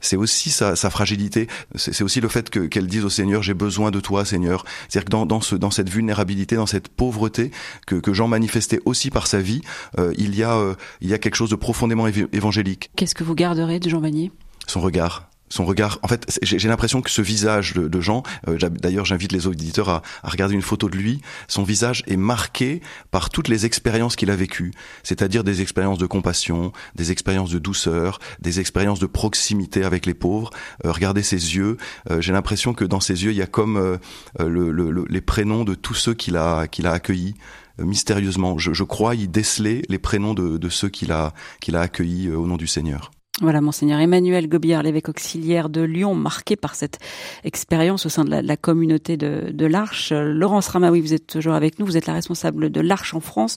c'est 0.00 0.16
aussi 0.16 0.50
sa, 0.50 0.76
sa 0.76 0.90
fragilité, 0.90 1.48
c'est 1.74 2.02
aussi 2.02 2.20
le 2.20 2.28
fait 2.28 2.50
que 2.50 2.60
qu'elle 2.60 2.86
dise 2.86 3.04
au 3.04 3.10
Seigneur 3.10 3.42
j'ai 3.42 3.54
besoin 3.54 3.90
de 3.90 4.00
toi 4.00 4.24
Seigneur. 4.24 4.64
C'est-à-dire 4.88 5.06
que 5.06 5.10
dans, 5.10 5.26
dans 5.26 5.40
ce 5.40 5.56
dans 5.56 5.70
cette 5.70 5.88
vulnérabilité, 5.88 6.56
dans 6.56 6.66
cette 6.66 6.88
pauvreté 6.88 7.50
que, 7.86 7.96
que 7.96 8.12
Jean 8.12 8.28
manifestait 8.28 8.80
aussi 8.84 9.10
par 9.10 9.26
sa 9.26 9.40
vie, 9.40 9.62
euh, 9.98 10.12
il 10.18 10.36
y 10.36 10.42
a 10.42 10.56
euh, 10.56 10.74
il 11.00 11.08
y 11.08 11.14
a 11.14 11.18
quelque 11.18 11.36
chose 11.36 11.50
de 11.50 11.56
profondément 11.56 12.06
évangélique. 12.06 12.90
Qu'est-ce 12.96 13.14
que 13.14 13.24
vous 13.24 13.34
garderez 13.34 13.80
de 13.80 13.88
Jean 13.88 14.00
Vanier? 14.00 14.30
Son 14.66 14.80
regard 14.80 15.31
son 15.52 15.66
regard. 15.66 15.98
En 16.02 16.08
fait, 16.08 16.38
j'ai 16.42 16.68
l'impression 16.68 17.02
que 17.02 17.10
ce 17.10 17.20
visage 17.20 17.74
de, 17.74 17.86
de 17.86 18.00
Jean, 18.00 18.22
euh, 18.48 18.56
d'ailleurs, 18.56 19.04
j'invite 19.04 19.32
les 19.32 19.46
auditeurs 19.46 19.90
à, 19.90 20.02
à, 20.22 20.30
regarder 20.30 20.54
une 20.54 20.62
photo 20.62 20.88
de 20.88 20.96
lui. 20.96 21.20
Son 21.46 21.62
visage 21.62 22.02
est 22.06 22.16
marqué 22.16 22.80
par 23.10 23.28
toutes 23.28 23.48
les 23.48 23.66
expériences 23.66 24.16
qu'il 24.16 24.30
a 24.30 24.36
vécues, 24.36 24.72
c'est-à-dire 25.02 25.44
des 25.44 25.60
expériences 25.60 25.98
de 25.98 26.06
compassion, 26.06 26.72
des 26.94 27.12
expériences 27.12 27.50
de 27.50 27.58
douceur, 27.58 28.18
des 28.40 28.60
expériences 28.60 28.98
de 28.98 29.06
proximité 29.06 29.84
avec 29.84 30.06
les 30.06 30.14
pauvres. 30.14 30.50
Euh, 30.86 30.92
regardez 30.92 31.22
ses 31.22 31.54
yeux. 31.54 31.76
Euh, 32.10 32.22
j'ai 32.22 32.32
l'impression 32.32 32.72
que 32.72 32.86
dans 32.86 33.00
ses 33.00 33.24
yeux, 33.24 33.32
il 33.32 33.36
y 33.36 33.42
a 33.42 33.46
comme 33.46 33.76
euh, 33.76 33.98
le, 34.40 34.70
le, 34.70 35.04
les 35.06 35.20
prénoms 35.20 35.64
de 35.64 35.74
tous 35.74 35.94
ceux 35.94 36.14
qu'il 36.14 36.38
a 36.38 36.66
qu'il 36.66 36.86
a 36.86 36.92
accueillis 36.92 37.34
mystérieusement. 37.78 38.56
Je, 38.58 38.72
je, 38.72 38.84
crois 38.84 39.14
y 39.14 39.28
déceler 39.28 39.82
les 39.88 39.98
prénoms 39.98 40.34
de, 40.34 40.56
de 40.56 40.68
ceux 40.70 40.88
qu'il 40.88 41.12
a 41.12 41.34
qu'il 41.60 41.76
a 41.76 41.82
accueillis 41.82 42.30
au 42.30 42.46
nom 42.46 42.56
du 42.56 42.66
Seigneur. 42.66 43.10
Voilà, 43.42 43.60
monseigneur 43.60 43.98
Emmanuel 43.98 44.48
Gobillard, 44.48 44.84
l'évêque 44.84 45.08
auxiliaire 45.08 45.68
de 45.68 45.80
Lyon, 45.80 46.14
marqué 46.14 46.54
par 46.54 46.76
cette 46.76 47.00
expérience 47.42 48.06
au 48.06 48.08
sein 48.08 48.24
de 48.24 48.30
la, 48.30 48.56
communauté 48.56 49.16
de, 49.16 49.66
l'Arche. 49.66 50.12
Laurence 50.12 50.68
Ramaoui, 50.68 51.00
vous 51.00 51.12
êtes 51.12 51.26
toujours 51.26 51.54
avec 51.54 51.80
nous, 51.80 51.86
vous 51.86 51.96
êtes 51.96 52.06
la 52.06 52.12
responsable 52.12 52.70
de 52.70 52.80
l'Arche 52.80 53.14
en 53.14 53.20
France 53.20 53.56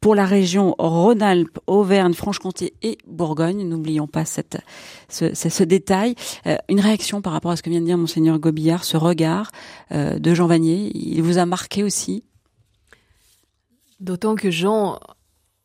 pour 0.00 0.14
la 0.14 0.24
région 0.24 0.74
Rhône-Alpes, 0.78 1.58
Auvergne, 1.66 2.14
Franche-Comté 2.14 2.72
et 2.80 2.96
Bourgogne. 3.06 3.68
N'oublions 3.68 4.06
pas 4.06 4.24
cette, 4.24 4.56
ce, 5.10 5.34
ce, 5.34 5.50
ce 5.50 5.62
détail. 5.62 6.14
Euh, 6.46 6.56
une 6.70 6.80
réaction 6.80 7.20
par 7.20 7.34
rapport 7.34 7.50
à 7.50 7.56
ce 7.56 7.62
que 7.62 7.68
vient 7.68 7.82
de 7.82 7.86
dire 7.86 7.98
monseigneur 7.98 8.38
Gobillard, 8.38 8.84
ce 8.84 8.96
regard 8.96 9.50
euh, 9.92 10.18
de 10.18 10.32
Jean 10.32 10.46
Vanier, 10.46 10.90
il 10.94 11.22
vous 11.22 11.36
a 11.36 11.44
marqué 11.44 11.82
aussi? 11.82 12.24
D'autant 14.00 14.36
que 14.36 14.50
Jean 14.50 14.98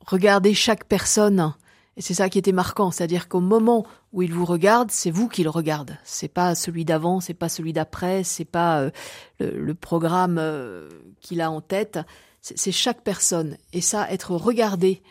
regardait 0.06 0.54
chaque 0.54 0.84
personne 0.84 1.54
Et 1.96 2.02
c'est 2.02 2.16
ça 2.16 2.30
qui 2.30 2.40
était 2.40 2.52
marquant, 2.52 2.90
c'est-à-dire 2.90 3.30
qu'au 3.30 3.40
moment 3.40 3.86
où 4.14 4.24
il 4.24 4.34
vous 4.34 4.46
regarde, 4.46 4.90
c'est 4.90 5.12
vous 5.12 5.28
qui 5.28 5.44
le 5.44 5.50
regarde. 5.50 5.98
C'est 6.04 6.28
pas 6.28 6.56
celui 6.56 6.86
d'avant, 6.86 7.20
c'est 7.20 7.36
pas 7.36 7.50
celui 7.50 7.72
d'après, 7.72 8.24
c'est 8.24 8.46
pas 8.46 8.82
euh, 8.82 8.92
le, 9.40 9.76
programme 9.76 10.38
euh, 10.40 10.90
qu'il 11.22 11.40
a 11.42 11.52
en 11.52 11.62
tête. 11.62 12.00
C'est 12.42 12.72
chaque 12.72 13.04
personne. 13.04 13.58
Et 13.72 13.80
ça, 13.80 14.12
être 14.12 14.32
regardé 14.32 15.02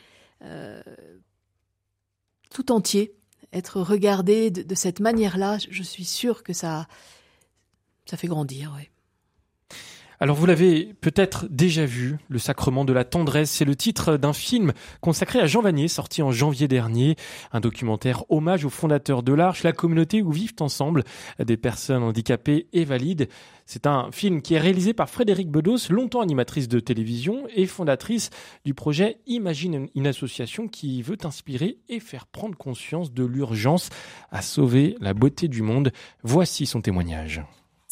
euh, 0.44 0.82
tout 2.50 2.72
entier, 2.72 3.14
être 3.52 3.80
regardé 3.80 4.50
de, 4.50 4.74
cette 4.74 5.00
manière-là, 5.00 5.56
je 5.70 5.82
suis 5.82 6.04
sûre 6.04 6.42
que 6.42 6.52
ça, 6.52 6.88
ça 8.04 8.16
fait 8.18 8.26
grandir. 8.26 8.76
Alors 10.22 10.36
vous 10.36 10.46
l'avez 10.46 10.94
peut-être 11.00 11.48
déjà 11.50 11.84
vu, 11.84 12.16
Le 12.28 12.38
Sacrement 12.38 12.84
de 12.84 12.92
la 12.92 13.02
tendresse, 13.02 13.50
c'est 13.50 13.64
le 13.64 13.74
titre 13.74 14.16
d'un 14.16 14.32
film 14.32 14.72
consacré 15.00 15.40
à 15.40 15.48
Jean 15.48 15.62
Vanier, 15.62 15.88
sorti 15.88 16.22
en 16.22 16.30
janvier 16.30 16.68
dernier, 16.68 17.16
un 17.50 17.58
documentaire 17.58 18.22
hommage 18.30 18.64
aux 18.64 18.70
fondateurs 18.70 19.24
de 19.24 19.32
l'Arche, 19.32 19.64
la 19.64 19.72
communauté 19.72 20.22
où 20.22 20.30
vivent 20.30 20.54
ensemble 20.60 21.02
des 21.44 21.56
personnes 21.56 22.04
handicapées 22.04 22.68
et 22.72 22.84
valides. 22.84 23.28
C'est 23.66 23.88
un 23.88 24.12
film 24.12 24.42
qui 24.42 24.54
est 24.54 24.60
réalisé 24.60 24.94
par 24.94 25.10
Frédéric 25.10 25.50
Bedos, 25.50 25.90
longtemps 25.90 26.20
animatrice 26.20 26.68
de 26.68 26.78
télévision 26.78 27.48
et 27.56 27.66
fondatrice 27.66 28.30
du 28.64 28.74
projet 28.74 29.18
Imagine 29.26 29.88
une 29.96 30.06
association 30.06 30.68
qui 30.68 31.02
veut 31.02 31.18
inspirer 31.24 31.78
et 31.88 31.98
faire 31.98 32.26
prendre 32.26 32.56
conscience 32.56 33.12
de 33.12 33.24
l'urgence 33.24 33.88
à 34.30 34.40
sauver 34.40 34.94
la 35.00 35.14
beauté 35.14 35.48
du 35.48 35.62
monde. 35.62 35.90
Voici 36.22 36.66
son 36.66 36.80
témoignage. 36.80 37.42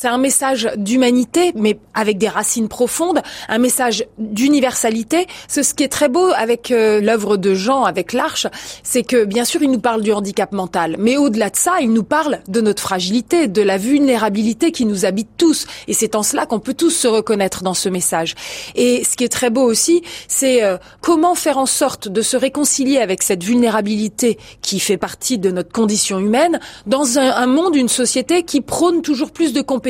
C'est 0.02 0.08
un 0.08 0.16
message 0.16 0.66
d'humanité, 0.78 1.52
mais 1.56 1.78
avec 1.92 2.16
des 2.16 2.30
racines 2.30 2.68
profondes, 2.68 3.20
un 3.50 3.58
message 3.58 4.06
d'universalité. 4.16 5.26
Ce 5.46 5.74
qui 5.74 5.82
est 5.82 5.88
très 5.88 6.08
beau 6.08 6.30
avec 6.34 6.70
euh, 6.70 7.02
l'œuvre 7.02 7.36
de 7.36 7.52
Jean, 7.52 7.84
avec 7.84 8.14
l'Arche, 8.14 8.46
c'est 8.82 9.02
que 9.02 9.26
bien 9.26 9.44
sûr 9.44 9.62
il 9.62 9.70
nous 9.70 9.78
parle 9.78 10.00
du 10.00 10.10
handicap 10.10 10.52
mental, 10.52 10.96
mais 10.98 11.18
au-delà 11.18 11.50
de 11.50 11.56
ça, 11.56 11.82
il 11.82 11.92
nous 11.92 12.02
parle 12.02 12.40
de 12.48 12.62
notre 12.62 12.82
fragilité, 12.82 13.46
de 13.46 13.60
la 13.60 13.76
vulnérabilité 13.76 14.72
qui 14.72 14.86
nous 14.86 15.04
habite 15.04 15.28
tous. 15.36 15.66
Et 15.86 15.92
c'est 15.92 16.14
en 16.14 16.22
cela 16.22 16.46
qu'on 16.46 16.60
peut 16.60 16.72
tous 16.72 16.88
se 16.88 17.06
reconnaître 17.06 17.62
dans 17.62 17.74
ce 17.74 17.90
message. 17.90 18.36
Et 18.76 19.04
ce 19.04 19.18
qui 19.18 19.24
est 19.24 19.28
très 19.28 19.50
beau 19.50 19.64
aussi, 19.64 20.00
c'est 20.28 20.62
euh, 20.62 20.78
comment 21.02 21.34
faire 21.34 21.58
en 21.58 21.66
sorte 21.66 22.08
de 22.08 22.22
se 22.22 22.38
réconcilier 22.38 23.00
avec 23.00 23.22
cette 23.22 23.44
vulnérabilité 23.44 24.38
qui 24.62 24.80
fait 24.80 24.96
partie 24.96 25.36
de 25.36 25.50
notre 25.50 25.72
condition 25.72 26.18
humaine 26.18 26.58
dans 26.86 27.18
un 27.18 27.46
monde, 27.46 27.76
une 27.76 27.90
société 27.90 28.44
qui 28.44 28.62
prône 28.62 29.02
toujours 29.02 29.30
plus 29.30 29.52
de 29.52 29.60
compétences 29.60 29.89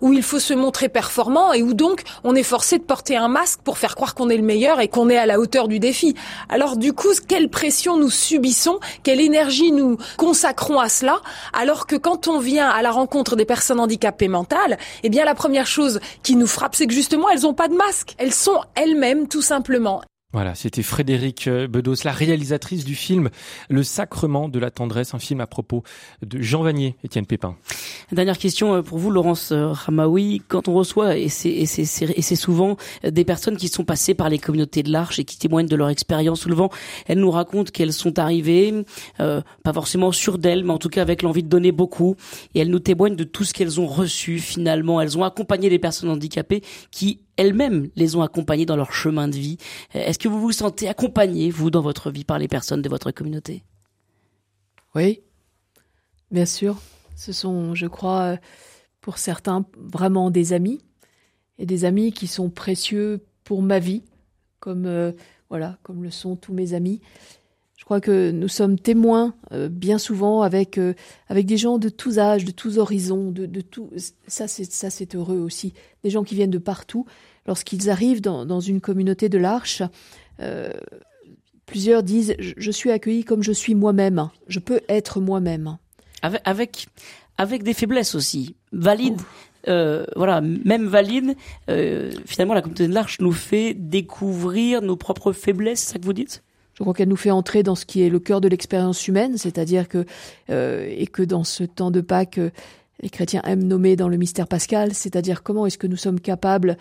où 0.00 0.12
il 0.12 0.22
faut 0.22 0.38
se 0.38 0.54
montrer 0.54 0.88
performant 0.88 1.52
et 1.52 1.62
où 1.62 1.74
donc 1.74 2.02
on 2.24 2.34
est 2.34 2.42
forcé 2.42 2.78
de 2.78 2.82
porter 2.82 3.16
un 3.16 3.28
masque 3.28 3.60
pour 3.62 3.78
faire 3.78 3.94
croire 3.94 4.14
qu'on 4.14 4.28
est 4.28 4.36
le 4.36 4.42
meilleur 4.42 4.80
et 4.80 4.88
qu'on 4.88 5.08
est 5.08 5.16
à 5.16 5.26
la 5.26 5.38
hauteur 5.38 5.68
du 5.68 5.78
défi. 5.78 6.14
Alors 6.48 6.76
du 6.76 6.92
coup, 6.92 7.08
quelle 7.26 7.48
pression 7.48 7.96
nous 7.96 8.10
subissons, 8.10 8.78
quelle 9.02 9.20
énergie 9.20 9.72
nous 9.72 9.96
consacrons 10.16 10.78
à 10.78 10.88
cela, 10.88 11.20
alors 11.52 11.86
que 11.86 11.96
quand 11.96 12.28
on 12.28 12.38
vient 12.38 12.68
à 12.68 12.82
la 12.82 12.90
rencontre 12.90 13.36
des 13.36 13.44
personnes 13.44 13.80
handicapées 13.80 14.28
mentales, 14.28 14.78
eh 15.02 15.08
bien 15.08 15.24
la 15.24 15.34
première 15.34 15.66
chose 15.66 16.00
qui 16.22 16.36
nous 16.36 16.46
frappe, 16.46 16.74
c'est 16.74 16.86
que 16.86 16.94
justement 16.94 17.28
elles 17.30 17.42
n'ont 17.42 17.54
pas 17.54 17.68
de 17.68 17.74
masque, 17.74 18.14
elles 18.18 18.34
sont 18.34 18.60
elles-mêmes 18.74 19.28
tout 19.28 19.42
simplement. 19.42 20.02
Voilà, 20.34 20.54
c'était 20.54 20.82
Frédéric 20.82 21.48
euh, 21.48 21.68
Bedos, 21.68 22.04
la 22.04 22.12
réalisatrice 22.12 22.84
du 22.84 22.94
film 22.94 23.30
Le 23.70 23.82
Sacrement 23.82 24.50
de 24.50 24.58
la 24.58 24.70
tendresse, 24.70 25.14
un 25.14 25.18
film 25.18 25.40
à 25.40 25.46
propos 25.46 25.84
de 26.20 26.42
Jean 26.42 26.62
Vanier, 26.62 26.96
Étienne 27.02 27.24
Pépin. 27.24 27.56
Dernière 28.12 28.36
question 28.36 28.74
euh, 28.74 28.82
pour 28.82 28.98
vous, 28.98 29.10
Laurence 29.10 29.52
euh, 29.52 29.68
Ramaoui. 29.68 30.42
Quand 30.46 30.68
on 30.68 30.74
reçoit, 30.74 31.16
et 31.16 31.30
c'est 31.30 32.36
souvent 32.36 32.76
des 33.02 33.24
personnes 33.24 33.56
qui 33.56 33.68
sont 33.68 33.86
passées 33.86 34.12
par 34.12 34.28
les 34.28 34.38
communautés 34.38 34.82
de 34.82 34.92
l'Arche 34.92 35.18
et 35.18 35.24
qui 35.24 35.38
témoignent 35.38 35.66
de 35.66 35.76
leur 35.76 35.88
expérience, 35.88 36.40
souvent 36.40 36.68
elles 37.06 37.20
nous 37.20 37.30
racontent 37.30 37.70
qu'elles 37.72 37.94
sont 37.94 38.18
arrivées, 38.18 38.84
pas 39.16 39.72
forcément 39.72 40.12
sûres 40.12 40.36
d'elles, 40.36 40.62
mais 40.62 40.72
en 40.72 40.78
tout 40.78 40.90
cas 40.90 41.00
avec 41.00 41.22
l'envie 41.22 41.42
de 41.42 41.48
donner 41.48 41.72
beaucoup, 41.72 42.16
et 42.54 42.60
elles 42.60 42.70
nous 42.70 42.80
témoignent 42.80 43.16
de 43.16 43.24
tout 43.24 43.44
ce 43.44 43.54
qu'elles 43.54 43.80
ont 43.80 43.86
reçu 43.86 44.40
finalement. 44.40 45.00
Elles 45.00 45.16
ont 45.16 45.24
accompagné 45.24 45.70
des 45.70 45.78
personnes 45.78 46.10
handicapées 46.10 46.62
qui 46.90 47.20
elles-mêmes 47.38 47.88
les 47.96 48.16
ont 48.16 48.22
accompagnées 48.22 48.66
dans 48.66 48.76
leur 48.76 48.92
chemin 48.92 49.28
de 49.28 49.36
vie. 49.36 49.56
Est-ce 50.18 50.24
que 50.24 50.32
vous 50.34 50.40
vous 50.40 50.50
sentez 50.50 50.88
accompagné, 50.88 51.48
vous, 51.48 51.70
dans 51.70 51.80
votre 51.80 52.10
vie, 52.10 52.24
par 52.24 52.40
les 52.40 52.48
personnes 52.48 52.82
de 52.82 52.88
votre 52.88 53.12
communauté? 53.12 53.62
Oui, 54.96 55.20
bien 56.32 56.44
sûr. 56.44 56.76
Ce 57.14 57.30
sont, 57.30 57.76
je 57.76 57.86
crois, 57.86 58.36
pour 59.00 59.18
certains, 59.18 59.64
vraiment 59.76 60.32
des 60.32 60.52
amis, 60.52 60.80
et 61.56 61.66
des 61.66 61.84
amis 61.84 62.10
qui 62.10 62.26
sont 62.26 62.50
précieux 62.50 63.20
pour 63.44 63.62
ma 63.62 63.78
vie, 63.78 64.02
comme, 64.58 64.86
euh, 64.86 65.12
voilà, 65.50 65.78
comme 65.84 66.02
le 66.02 66.10
sont 66.10 66.34
tous 66.34 66.52
mes 66.52 66.74
amis. 66.74 67.00
Je 67.76 67.84
crois 67.84 68.00
que 68.00 68.32
nous 68.32 68.48
sommes 68.48 68.76
témoins 68.76 69.36
euh, 69.52 69.68
bien 69.68 69.98
souvent 69.98 70.42
avec 70.42 70.80
avec 71.28 71.46
des 71.46 71.56
gens 71.56 71.78
de 71.78 71.88
tous 71.88 72.18
âges, 72.18 72.44
de 72.44 72.50
tous 72.50 72.76
horizons, 72.76 73.30
de, 73.30 73.46
de 73.46 73.60
tout. 73.60 73.88
Ça 74.26 74.48
c'est 74.48 75.14
heureux 75.14 75.38
aussi. 75.38 75.74
Des 76.02 76.10
gens 76.10 76.24
qui 76.24 76.34
viennent 76.34 76.50
de 76.50 76.58
partout 76.58 77.06
lorsqu'ils 77.48 77.88
arrivent 77.90 78.20
dans, 78.20 78.60
une 78.60 78.80
communauté 78.80 79.28
de 79.28 79.38
l'Arche, 79.38 79.82
euh, 80.40 80.70
plusieurs 81.66 82.04
disent 82.04 82.36
je, 82.38 82.70
suis 82.70 82.90
accueilli 82.92 83.24
comme 83.24 83.42
je 83.42 83.52
suis 83.52 83.74
moi-même, 83.74 84.28
je 84.46 84.60
peux 84.60 84.82
être 84.88 85.18
moi-même. 85.18 85.78
Avec, 86.22 86.86
avec, 87.38 87.62
des 87.62 87.74
faiblesses 87.74 88.14
aussi, 88.14 88.54
valide. 88.72 89.20
Euh, 89.66 90.04
voilà, 90.14 90.40
même 90.40 90.86
valide, 90.86 91.36
euh, 91.68 92.12
finalement, 92.26 92.54
la 92.54 92.60
communauté 92.60 92.86
de 92.86 92.92
l'Arche 92.92 93.18
nous 93.20 93.32
fait 93.32 93.74
découvrir 93.74 94.82
nos 94.82 94.96
propres 94.96 95.32
faiblesses, 95.32 95.80
c'est 95.80 95.92
ça 95.94 95.98
que 95.98 96.04
vous 96.04 96.12
dites? 96.12 96.44
Je 96.74 96.84
crois 96.84 96.94
qu'elle 96.94 97.08
nous 97.08 97.16
fait 97.16 97.32
entrer 97.32 97.62
dans 97.62 97.74
ce 97.74 97.84
qui 97.84 98.02
est 98.02 98.08
le 98.08 98.20
cœur 98.20 98.40
de 98.40 98.48
l'expérience 98.48 99.08
humaine, 99.08 99.36
c'est-à-dire 99.36 99.88
que 99.88 100.04
et 100.48 101.08
que 101.08 101.22
dans 101.22 101.42
ce 101.42 101.64
temps 101.64 101.90
de 101.90 102.00
Pâques, 102.00 102.38
les 103.00 103.10
chrétiens 103.10 103.42
aiment 103.44 103.64
nommer 103.64 103.96
dans 103.96 104.08
le 104.08 104.16
mystère 104.16 104.46
pascal, 104.46 104.94
c'est-à-dire 104.94 105.42
comment 105.42 105.66
est-ce 105.66 105.78
que 105.78 105.88
nous 105.88 105.96
sommes 105.96 106.20
capables 106.20 106.76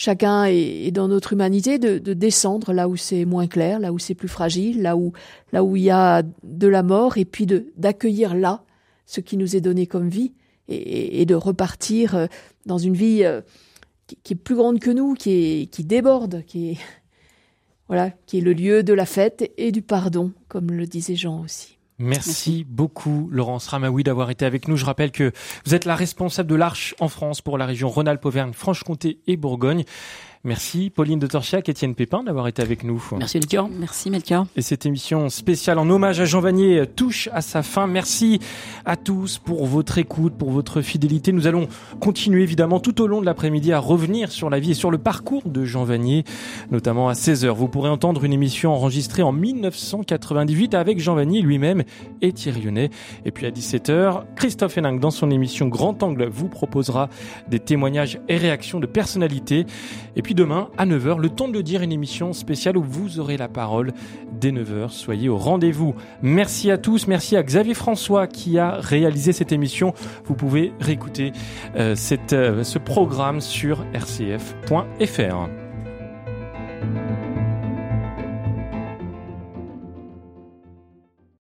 chacun 0.00 0.44
est, 0.46 0.90
dans 0.92 1.08
notre 1.08 1.34
humanité 1.34 1.78
de, 1.78 1.98
descendre 2.14 2.72
là 2.72 2.88
où 2.88 2.96
c'est 2.96 3.26
moins 3.26 3.46
clair, 3.46 3.78
là 3.78 3.92
où 3.92 3.98
c'est 3.98 4.14
plus 4.14 4.28
fragile, 4.28 4.80
là 4.80 4.96
où 4.96 5.12
là 5.52 5.62
où 5.62 5.76
il 5.76 5.82
y 5.82 5.90
a 5.90 6.22
de 6.42 6.66
la 6.66 6.82
mort, 6.82 7.18
et 7.18 7.26
puis 7.26 7.44
de 7.44 7.66
d'accueillir 7.76 8.34
là 8.34 8.64
ce 9.04 9.20
qui 9.20 9.36
nous 9.36 9.56
est 9.56 9.60
donné 9.60 9.86
comme 9.86 10.08
vie 10.08 10.32
et, 10.68 11.26
de 11.26 11.34
repartir 11.34 12.14
euh, 12.14 12.26
dans 12.64 12.78
une 12.78 12.94
vie 12.94 13.24
euh, 13.24 13.42
qui, 14.06 14.32
est 14.32 14.36
plus 14.36 14.54
grande 14.54 14.78
que 14.78 14.90
nous, 14.90 15.12
qui 15.12 15.32
est 15.32 15.66
qui 15.66 15.84
déborde, 15.84 16.44
qui 16.46 16.70
est 16.70 16.78
voilà, 17.88 18.10
qui 18.24 18.38
est 18.38 18.42
le 18.42 18.54
lieu 18.54 18.82
de 18.82 18.94
la 18.94 19.04
fête 19.04 19.52
et 19.58 19.70
du 19.70 19.82
pardon, 19.82 20.32
comme 20.48 20.70
le 20.70 20.86
disait 20.86 21.16
Jean 21.16 21.42
aussi. 21.42 21.79
Merci, 22.02 22.64
beaucoup, 22.66 23.28
Laurence 23.30 23.68
Ramaoui, 23.68 24.04
d'avoir 24.04 24.30
été 24.30 24.46
avec 24.46 24.68
nous. 24.68 24.76
Je 24.78 24.86
rappelle 24.86 25.12
que 25.12 25.32
vous 25.66 25.74
êtes 25.74 25.84
la 25.84 25.94
responsable 25.94 26.48
de 26.48 26.54
l'Arche 26.54 26.94
en 26.98 27.08
France 27.08 27.42
pour 27.42 27.58
la 27.58 27.66
région 27.66 27.90
Rhône-Alpes, 27.90 28.26
Franche-Comté 28.54 29.20
et 29.26 29.36
Bourgogne. 29.36 29.84
Merci 30.42 30.88
Pauline 30.88 31.18
de 31.18 31.26
Torchiac, 31.26 31.68
Étienne 31.68 31.94
Pépin 31.94 32.22
d'avoir 32.22 32.48
été 32.48 32.62
avec 32.62 32.82
nous. 32.82 33.04
Merci 33.18 33.36
Melchior. 33.36 33.68
Merci 33.68 34.08
Melchior. 34.08 34.46
Et 34.56 34.62
cette 34.62 34.86
émission 34.86 35.28
spéciale 35.28 35.78
en 35.78 35.90
hommage 35.90 36.18
à 36.18 36.24
Jean 36.24 36.40
Vanier 36.40 36.86
touche 36.96 37.28
à 37.34 37.42
sa 37.42 37.62
fin. 37.62 37.86
Merci 37.86 38.40
à 38.86 38.96
tous 38.96 39.36
pour 39.36 39.66
votre 39.66 39.98
écoute, 39.98 40.32
pour 40.38 40.50
votre 40.50 40.80
fidélité. 40.80 41.32
Nous 41.32 41.46
allons 41.46 41.68
continuer 42.00 42.42
évidemment 42.42 42.80
tout 42.80 43.02
au 43.02 43.06
long 43.06 43.20
de 43.20 43.26
l'après-midi 43.26 43.74
à 43.74 43.78
revenir 43.78 44.32
sur 44.32 44.48
la 44.48 44.60
vie 44.60 44.70
et 44.70 44.74
sur 44.74 44.90
le 44.90 44.96
parcours 44.96 45.42
de 45.46 45.66
Jean 45.66 45.84
Vanier, 45.84 46.24
notamment 46.70 47.10
à 47.10 47.12
16h. 47.12 47.48
Vous 47.50 47.68
pourrez 47.68 47.90
entendre 47.90 48.24
une 48.24 48.32
émission 48.32 48.72
enregistrée 48.72 49.22
en 49.22 49.32
1998 49.32 50.72
avec 50.72 51.00
Jean 51.00 51.16
Vanier 51.16 51.42
lui-même 51.42 51.82
et 52.22 52.32
Thierry 52.32 52.62
Lyonnais. 52.62 52.88
Et 53.26 53.30
puis 53.30 53.44
à 53.44 53.50
17h, 53.50 54.22
Christophe 54.36 54.78
Hénin 54.78 54.94
dans 54.94 55.10
son 55.10 55.30
émission 55.30 55.68
Grand 55.68 56.02
Angle 56.02 56.30
vous 56.32 56.48
proposera 56.48 57.10
des 57.50 57.58
témoignages 57.58 58.18
et 58.30 58.38
réactions 58.38 58.80
de 58.80 58.86
personnalités. 58.86 59.66
Et 60.16 60.22
demain, 60.34 60.68
à 60.78 60.86
9h, 60.86 61.18
le 61.18 61.28
temps 61.28 61.48
de 61.48 61.52
le 61.52 61.62
dire, 61.62 61.82
une 61.82 61.92
émission 61.92 62.32
spéciale 62.32 62.76
où 62.76 62.82
vous 62.82 63.20
aurez 63.20 63.36
la 63.36 63.48
parole 63.48 63.92
dès 64.32 64.50
9h. 64.50 64.90
Soyez 64.90 65.28
au 65.28 65.36
rendez-vous. 65.36 65.94
Merci 66.22 66.70
à 66.70 66.78
tous. 66.78 67.06
Merci 67.06 67.36
à 67.36 67.42
Xavier 67.42 67.74
François 67.74 68.26
qui 68.26 68.58
a 68.58 68.72
réalisé 68.72 69.32
cette 69.32 69.52
émission. 69.52 69.94
Vous 70.24 70.34
pouvez 70.34 70.72
réécouter 70.80 71.32
euh, 71.76 71.94
cette, 71.94 72.32
euh, 72.32 72.64
ce 72.64 72.78
programme 72.78 73.40
sur 73.40 73.84
rcf.fr. 73.94 75.48